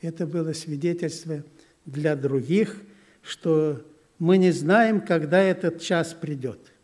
Это 0.00 0.26
было 0.26 0.52
свидетельство 0.52 1.42
для 1.84 2.16
других, 2.16 2.80
что 3.22 3.82
мы 4.18 4.38
не 4.38 4.52
знаем, 4.52 5.00
когда 5.00 5.40
этот 5.40 5.80
час 5.80 6.14
придет– 6.14 6.58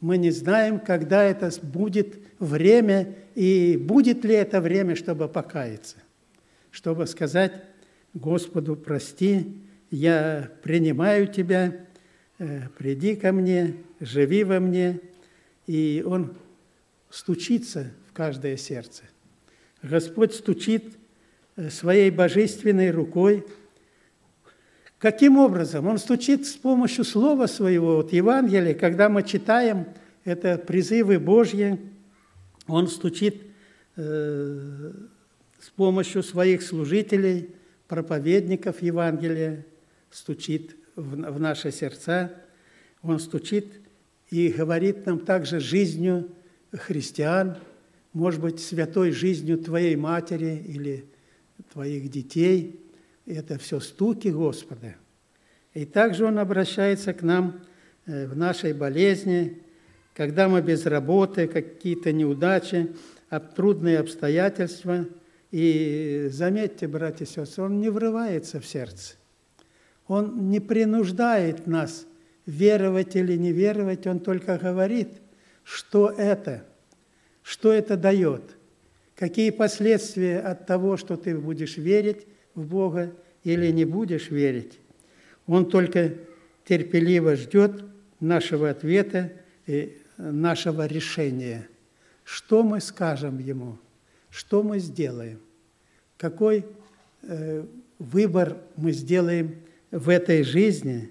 мы 0.00 0.16
не 0.16 0.30
знаем, 0.30 0.78
когда 0.78 1.24
это 1.24 1.50
будет 1.62 2.18
время, 2.38 3.14
и 3.34 3.76
будет 3.76 4.24
ли 4.24 4.34
это 4.34 4.60
время, 4.60 4.94
чтобы 4.94 5.28
покаяться, 5.28 5.96
чтобы 6.78 7.08
сказать 7.08 7.64
Господу, 8.14 8.76
прости, 8.76 9.60
я 9.90 10.48
принимаю 10.62 11.26
Тебя, 11.26 11.74
э, 12.38 12.68
приди 12.78 13.16
ко 13.16 13.32
мне, 13.32 13.74
живи 13.98 14.44
во 14.44 14.60
мне. 14.60 15.00
И 15.66 16.04
Он 16.06 16.36
стучится 17.10 17.90
в 18.08 18.12
каждое 18.12 18.56
сердце. 18.56 19.02
Господь 19.82 20.32
стучит 20.32 20.96
э, 21.56 21.68
своей 21.68 22.12
божественной 22.12 22.92
рукой. 22.92 23.44
Каким 25.00 25.36
образом? 25.36 25.88
Он 25.88 25.98
стучит 25.98 26.46
с 26.46 26.52
помощью 26.52 27.02
Слова 27.02 27.46
Своего, 27.46 27.96
вот 27.96 28.12
Евангелия, 28.12 28.74
когда 28.74 29.08
мы 29.08 29.24
читаем, 29.24 29.84
это 30.24 30.56
призывы 30.58 31.18
Божьи, 31.18 31.76
он 32.68 32.86
стучит 32.86 33.42
э, 33.96 34.92
с 35.68 35.70
помощью 35.70 36.22
своих 36.22 36.62
служителей, 36.62 37.50
проповедников 37.88 38.80
Евангелия, 38.80 39.66
стучит 40.10 40.76
в, 40.96 41.38
наши 41.38 41.70
сердца, 41.70 42.32
он 43.02 43.20
стучит 43.20 43.66
и 44.30 44.48
говорит 44.48 45.04
нам 45.04 45.20
также 45.20 45.60
жизнью 45.60 46.30
христиан, 46.72 47.58
может 48.14 48.40
быть, 48.40 48.60
святой 48.60 49.12
жизнью 49.12 49.58
твоей 49.58 49.94
матери 49.94 50.64
или 50.66 51.04
твоих 51.70 52.10
детей. 52.10 52.80
Это 53.26 53.58
все 53.58 53.78
стуки 53.78 54.28
Господа. 54.28 54.96
И 55.74 55.84
также 55.84 56.24
Он 56.24 56.38
обращается 56.38 57.12
к 57.12 57.20
нам 57.20 57.60
э, 58.06 58.26
в 58.26 58.34
нашей 58.34 58.72
болезни, 58.72 59.62
когда 60.14 60.48
мы 60.48 60.62
без 60.62 60.86
работы, 60.86 61.46
какие-то 61.46 62.10
неудачи, 62.10 62.88
трудные 63.54 63.98
обстоятельства. 63.98 65.06
И 65.50 66.28
заметьте, 66.30 66.86
братья 66.86 67.24
и 67.24 67.28
сестры, 67.28 67.64
Он 67.64 67.80
не 67.80 67.88
врывается 67.88 68.60
в 68.60 68.66
сердце. 68.66 69.14
Он 70.06 70.50
не 70.50 70.60
принуждает 70.60 71.66
нас 71.66 72.06
веровать 72.46 73.16
или 73.16 73.36
не 73.36 73.52
веровать, 73.52 74.06
Он 74.06 74.20
только 74.20 74.58
говорит, 74.58 75.08
что 75.64 76.10
это, 76.10 76.64
что 77.42 77.72
это 77.72 77.96
дает, 77.96 78.42
какие 79.14 79.50
последствия 79.50 80.40
от 80.40 80.66
того, 80.66 80.96
что 80.96 81.16
ты 81.16 81.36
будешь 81.36 81.76
верить 81.76 82.26
в 82.54 82.66
Бога 82.66 83.12
или 83.44 83.70
не 83.70 83.84
будешь 83.84 84.30
верить. 84.30 84.78
Он 85.46 85.68
только 85.68 86.14
терпеливо 86.66 87.36
ждет 87.36 87.84
нашего 88.20 88.70
ответа 88.70 89.32
и 89.66 89.98
нашего 90.18 90.86
решения. 90.86 91.68
Что 92.24 92.62
мы 92.62 92.80
скажем 92.80 93.38
Ему? 93.38 93.78
Что 94.30 94.62
мы 94.62 94.78
сделаем? 94.78 95.40
Какой 96.16 96.66
э, 97.22 97.64
выбор 97.98 98.58
мы 98.76 98.92
сделаем 98.92 99.56
в 99.90 100.08
этой 100.08 100.42
жизни? 100.42 101.10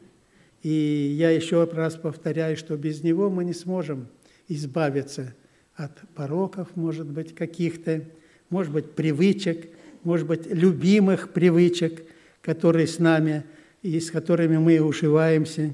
И 0.64 1.16
я 1.18 1.32
еще 1.32 1.64
раз 1.64 1.96
повторяю, 1.96 2.58
что 2.58 2.76
без 2.78 3.04
Него 3.04 3.30
мы 3.30 3.46
не 3.46 3.54
сможем 3.54 4.08
избавиться 4.48 5.34
от 5.76 5.92
пороков, 6.16 6.76
может 6.76 7.08
быть, 7.08 7.36
каких-то, 7.36 8.04
может 8.50 8.74
быть, 8.74 8.92
привычек, 8.92 9.70
может 10.04 10.28
быть, 10.28 10.48
любимых 10.48 11.32
привычек, 11.34 12.04
которые 12.42 12.88
с 12.88 13.00
нами 13.00 13.44
и 13.82 14.00
с 14.00 14.10
которыми 14.10 14.58
мы 14.58 14.80
уживаемся. 14.80 15.74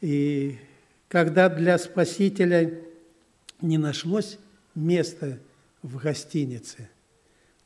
И 0.00 0.56
когда 1.08 1.48
для 1.48 1.78
Спасителя 1.78 2.74
не 3.60 3.78
нашлось 3.78 4.38
места 4.74 5.38
в 5.82 5.96
гостинице, 5.98 6.88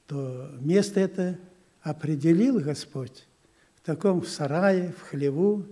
то 0.07 0.51
место 0.61 1.01
это 1.01 1.39
определил 1.81 2.61
Господь 2.61 3.27
в 3.75 3.81
таком 3.87 4.25
сарае, 4.25 4.93
в 4.97 5.03
хлеву. 5.03 5.65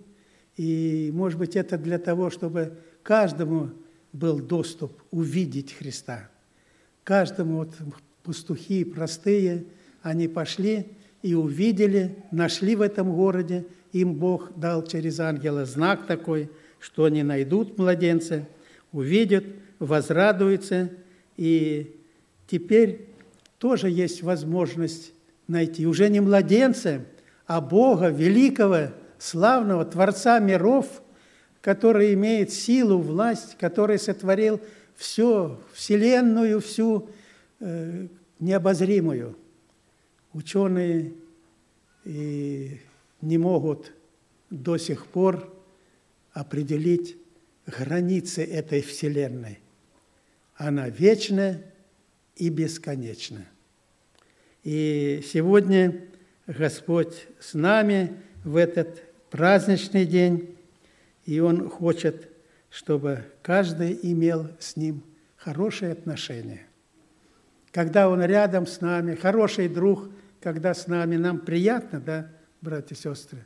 И, 0.56 1.10
может 1.12 1.38
быть, 1.38 1.56
это 1.56 1.78
для 1.78 1.98
того, 1.98 2.30
чтобы 2.30 2.76
каждому 3.02 3.70
был 4.12 4.40
доступ 4.40 4.92
увидеть 5.10 5.72
Христа. 5.72 6.28
Каждому 7.04 7.58
вот 7.58 7.74
пастухи 8.22 8.84
простые, 8.84 9.64
они 10.02 10.28
пошли 10.28 10.88
и 11.22 11.34
увидели, 11.34 12.16
нашли 12.30 12.74
в 12.74 12.80
этом 12.80 13.14
городе, 13.14 13.64
им 13.92 14.14
Бог 14.14 14.52
дал 14.56 14.86
через 14.86 15.20
ангела 15.20 15.64
знак 15.64 16.06
такой, 16.06 16.50
что 16.78 17.04
они 17.04 17.22
найдут 17.22 17.78
младенца, 17.78 18.48
увидят, 18.92 19.44
возрадуются, 19.78 20.90
и 21.36 21.99
теперь 22.50 23.08
тоже 23.58 23.90
есть 23.90 24.22
возможность 24.22 25.12
найти 25.46 25.86
уже 25.86 26.08
не 26.08 26.20
младенца, 26.20 27.04
а 27.46 27.60
Бога, 27.60 28.08
великого, 28.08 28.92
славного 29.18 29.84
Творца 29.84 30.38
миров– 30.38 31.02
который 31.60 32.14
имеет 32.14 32.52
силу, 32.52 32.98
власть, 32.98 33.56
который 33.58 33.98
сотворил 33.98 34.60
все, 34.96 35.60
Вселенную, 35.72 36.60
всю 36.60 37.10
э, 37.60 38.06
необозримую. 38.38 39.36
Ученые 40.32 41.12
и 42.04 42.80
не 43.20 43.38
могут 43.38 43.92
до 44.48 44.78
сих 44.78 45.06
пор 45.06 45.52
определить 46.32 47.16
границы 47.66 48.42
этой 48.44 48.80
Вселенной. 48.80 49.58
Она 50.54 50.88
вечна 50.88 51.60
и 52.40 52.48
бесконечна. 52.48 53.44
И 54.64 55.22
сегодня 55.30 56.00
Господь 56.46 57.26
с 57.38 57.52
нами 57.52 58.14
в 58.44 58.56
этот 58.56 59.02
праздничный 59.30 60.06
день 60.06 60.56
и 61.26 61.38
Он 61.38 61.68
хочет, 61.68 62.28
чтобы 62.70 63.24
каждый 63.42 63.98
имел 64.02 64.48
с 64.58 64.76
Ним 64.76 65.04
хорошие 65.36 65.92
отношения. 65.92 66.66
Когда 67.72 68.08
Он 68.08 68.24
рядом 68.24 68.66
с 68.66 68.80
нами, 68.80 69.14
хороший 69.14 69.68
друг, 69.68 70.08
когда 70.40 70.72
с 70.72 70.86
нами, 70.86 71.16
нам 71.16 71.40
приятно, 71.40 72.00
да, 72.00 72.30
братья 72.62 72.94
и 72.94 72.98
сестры? 72.98 73.44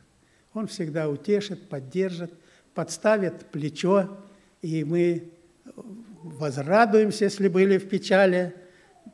Он 0.53 0.67
всегда 0.67 1.09
утешит, 1.09 1.67
поддержит, 1.67 2.33
подставит 2.73 3.45
плечо, 3.47 4.17
и 4.61 4.85
мы 4.85 5.31
возрадуемся, 6.23 7.25
если 7.25 7.49
были 7.49 7.77
в 7.77 7.89
печали, 7.89 8.55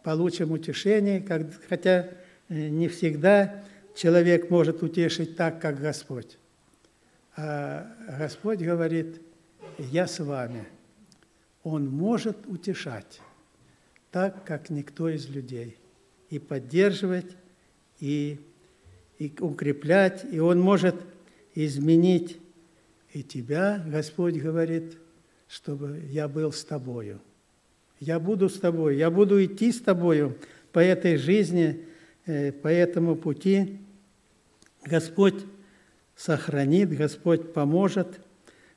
получим 0.03 0.51
утешение, 0.51 1.25
хотя 1.69 2.09
э, 2.49 2.67
не 2.69 2.87
всегда 2.87 3.63
человек 3.95 4.49
может 4.49 4.83
утешить 4.83 5.35
так, 5.35 5.61
как 5.61 5.79
Господь. 5.79 6.37
А 7.35 7.91
Господь 8.17 8.59
говорит, 8.59 9.21
я 9.77 10.07
с 10.07 10.19
вами. 10.19 10.67
Он 11.63 11.87
может 11.87 12.47
утешать 12.47 13.21
так, 14.09 14.43
как 14.43 14.69
никто 14.69 15.09
из 15.09 15.29
людей, 15.29 15.77
и 16.29 16.39
поддерживать, 16.39 17.37
и, 17.99 18.39
и 19.19 19.33
укреплять, 19.39 20.25
и 20.31 20.39
Он 20.39 20.59
может 20.59 20.95
изменить 21.53 22.39
и 23.13 23.23
тебя, 23.23 23.83
Господь 23.85 24.35
говорит, 24.35 24.97
чтобы 25.47 26.01
я 26.09 26.27
был 26.27 26.51
с 26.51 26.63
тобою. 26.63 27.19
Я 28.01 28.19
буду 28.19 28.49
с 28.49 28.59
тобой, 28.59 28.97
я 28.97 29.11
буду 29.11 29.45
идти 29.45 29.71
с 29.71 29.79
тобою 29.79 30.35
по 30.71 30.79
этой 30.79 31.17
жизни, 31.17 31.85
э, 32.25 32.51
по 32.51 32.67
этому 32.67 33.15
пути. 33.15 33.79
Господь 34.83 35.35
сохранит, 36.15 36.89
Господь 36.89 37.53
поможет. 37.53 38.19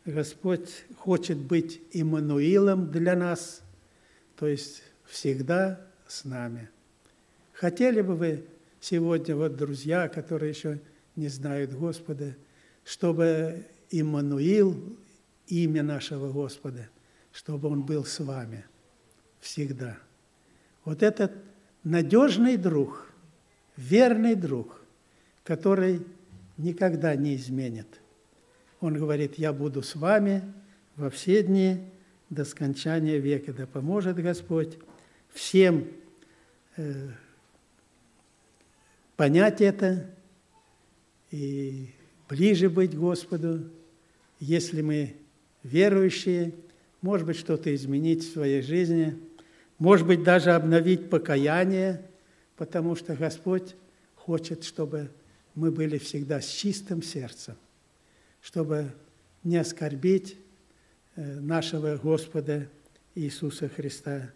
Господь 0.04 0.68
хочет 0.98 1.38
быть 1.38 1.80
Иммануилом 1.92 2.90
для 2.90 3.16
нас, 3.16 3.62
то 4.36 4.46
есть 4.46 4.82
всегда 5.06 5.80
с 6.06 6.26
нами. 6.26 6.68
Хотели 7.54 8.02
бы 8.02 8.16
вы 8.16 8.44
сегодня, 8.78 9.34
вот 9.34 9.56
друзья, 9.56 10.06
которые 10.08 10.50
еще 10.50 10.80
не 11.16 11.28
знают 11.28 11.72
Господа, 11.72 12.36
чтобы 12.84 13.64
Иммануил, 13.90 14.98
имя 15.46 15.82
нашего 15.82 16.30
Господа, 16.30 16.90
чтобы 17.32 17.70
Он 17.70 17.84
был 17.84 18.04
с 18.04 18.20
вами 18.20 18.66
всегда. 19.44 19.98
Вот 20.84 21.02
этот 21.02 21.32
надежный 21.84 22.56
друг, 22.56 23.12
верный 23.76 24.34
друг, 24.34 24.80
который 25.44 26.00
никогда 26.56 27.14
не 27.14 27.36
изменит. 27.36 28.00
Он 28.80 28.94
говорит, 28.94 29.38
я 29.38 29.52
буду 29.52 29.82
с 29.82 29.94
вами 29.94 30.42
во 30.96 31.10
все 31.10 31.42
дни 31.42 31.78
до 32.30 32.44
скончания 32.44 33.18
века. 33.18 33.52
Да 33.52 33.66
поможет 33.66 34.16
Господь 34.16 34.78
всем 35.32 35.88
э, 36.76 37.10
понять 39.16 39.60
это 39.60 40.10
и 41.30 41.90
ближе 42.28 42.70
быть 42.70 42.96
Господу, 42.96 43.70
если 44.40 44.80
мы 44.80 45.16
верующие, 45.62 46.54
может 47.02 47.26
быть, 47.26 47.36
что-то 47.36 47.74
изменить 47.74 48.24
в 48.24 48.32
своей 48.32 48.62
жизни, 48.62 49.18
может 49.78 50.06
быть, 50.06 50.22
даже 50.22 50.52
обновить 50.52 51.10
покаяние, 51.10 52.02
потому 52.56 52.96
что 52.96 53.14
Господь 53.14 53.74
хочет, 54.14 54.64
чтобы 54.64 55.10
мы 55.54 55.70
были 55.70 55.98
всегда 55.98 56.40
с 56.40 56.48
чистым 56.48 57.02
сердцем, 57.02 57.54
чтобы 58.40 58.92
не 59.42 59.56
оскорбить 59.56 60.36
э, 61.16 61.40
нашего 61.40 61.96
Господа 61.96 62.68
Иисуса 63.14 63.68
Христа, 63.68 64.30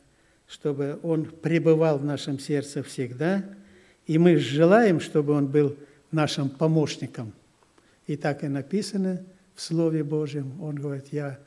чтобы 0.47 0.99
Он 1.03 1.25
пребывал 1.25 1.99
в 1.99 2.05
нашем 2.05 2.39
сердце 2.39 2.83
всегда, 2.83 3.45
и 4.07 4.19
мы 4.19 4.37
желаем, 4.37 5.01
чтобы 5.01 5.35
Он 5.35 5.47
был 5.47 5.77
нашим 6.11 6.49
помощником. 6.49 7.33
И 8.07 8.17
так 8.17 8.43
и 8.43 8.49
написано 8.49 9.23
в 9.55 9.61
Слове 9.61 10.03
Божьем. 10.03 10.61
Он 10.63 10.77
говорит, 10.77 11.09
я 11.13 11.39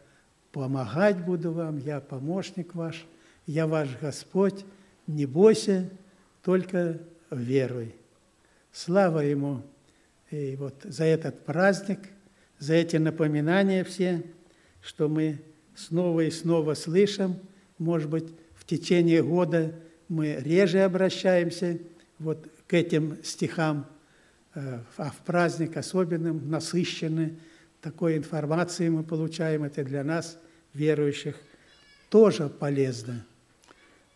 помогать 0.52 1.24
буду 1.26 1.52
вам, 1.52 1.80
я 1.80 2.00
помощник 2.00 2.76
ваш, 2.76 3.06
я 3.52 3.68
ваш 3.68 3.90
Господь, 4.00 4.64
не 5.08 5.26
бойся, 5.26 5.90
только 6.42 7.00
веруй. 7.30 7.94
Слава 8.72 9.20
Ему 9.20 9.62
и 10.30 10.56
вот 10.56 10.76
за 10.84 11.04
этот 11.04 11.44
праздник, 11.44 12.00
за 12.60 12.76
эти 12.76 12.96
напоминания 12.96 13.84
все, 13.84 14.24
что 14.82 15.10
мы 15.10 15.42
снова 15.76 16.22
и 16.22 16.32
снова 16.32 16.76
слышим, 16.76 17.36
может 17.78 18.10
быть, 18.10 18.34
в 18.56 18.64
течение 18.66 19.22
года 19.22 19.76
мы 20.08 20.36
реже 20.36 20.80
обращаемся 20.80 21.78
вот 22.20 22.48
к 22.68 22.74
этим 22.74 23.18
стихам, 23.22 23.86
э, 24.56 24.80
а 24.96 25.10
в 25.10 25.18
праздник 25.26 25.76
особенным 25.76 26.50
насыщены 26.50 27.38
такой 27.82 28.16
информацией 28.16 28.90
мы 28.92 29.04
получаем. 29.04 29.66
Это 29.66 29.84
для 29.84 30.06
нас, 30.06 30.38
верующих, 30.74 31.36
тоже 32.10 32.48
полезно. 32.48 33.26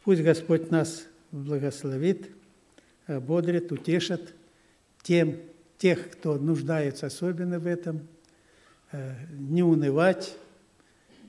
Пусть 0.05 0.21
Господь 0.21 0.69
нас 0.69 1.07
благословит, 1.31 2.29
бодрит, 3.07 3.71
утешит 3.71 4.35
тем, 5.01 5.37
тех, 5.79 6.11
кто 6.11 6.35
нуждается 6.37 7.07
особенно 7.07 7.57
в 7.57 7.65
этом, 7.65 8.07
э, 8.91 9.15
не 9.31 9.63
унывать 9.63 10.37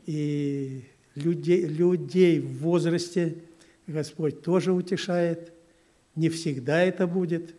и 0.05 0.85
людей, 1.15 1.65
людей 1.65 2.39
в 2.39 2.59
возрасте 2.59 3.39
Господь 3.87 4.43
тоже 4.43 4.73
утешает. 4.73 5.55
Не 6.15 6.29
всегда 6.29 6.83
это 6.83 7.07
будет, 7.07 7.55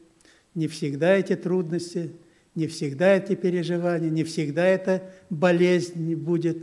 не 0.53 0.67
всегда 0.67 1.15
эти 1.15 1.36
трудности, 1.36 2.12
не 2.53 2.67
всегда 2.67 3.15
эти 3.15 3.34
переживания, 3.34 4.12
не 4.12 4.23
всегда 4.23 4.67
эта 4.67 5.12
болезнь 5.32 6.13
будет. 6.13 6.60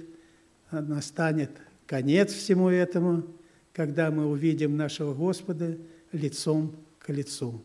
Настанет 0.71 1.51
конец 1.87 2.33
всему 2.33 2.69
этому, 2.69 3.25
когда 3.75 4.11
мы 4.11 4.27
увидим 4.27 4.77
нашего 4.77 5.13
Господа 5.13 5.77
лицом 6.13 6.75
к 6.99 7.11
лицу. 7.11 7.63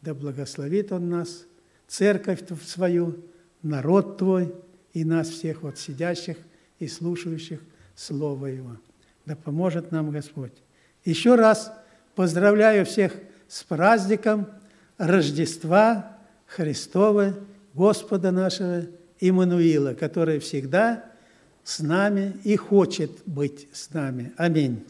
Да 0.00 0.14
благословит 0.14 0.92
Он 0.92 1.10
нас, 1.10 1.44
церковь 1.86 2.42
свою, 2.64 3.24
народ 3.62 4.16
Твой 4.16 4.54
и 4.94 5.04
нас 5.04 5.28
всех 5.28 5.62
вот 5.62 5.78
сидящих 5.78 6.38
и 6.78 6.88
слушающих– 6.88 7.60
Слово 7.96 8.46
Его. 8.46 8.76
Да 9.24 9.34
поможет 9.34 9.90
нам 9.90 10.10
Господь. 10.10 10.52
Еще 11.04 11.34
раз 11.34 11.72
поздравляю 12.14 12.84
всех 12.84 13.12
с 13.48 13.64
праздником 13.64 14.46
Рождества 14.98 16.18
Христова, 16.46 17.34
Господа 17.74 18.30
нашего 18.30 18.86
Иммануила, 19.18 19.94
который 19.94 20.38
всегда 20.38 21.04
с 21.64 21.80
нами 21.80 22.36
и 22.44 22.56
хочет 22.56 23.10
быть 23.24 23.66
с 23.72 23.92
нами. 23.92 24.32
Аминь. 24.36 24.84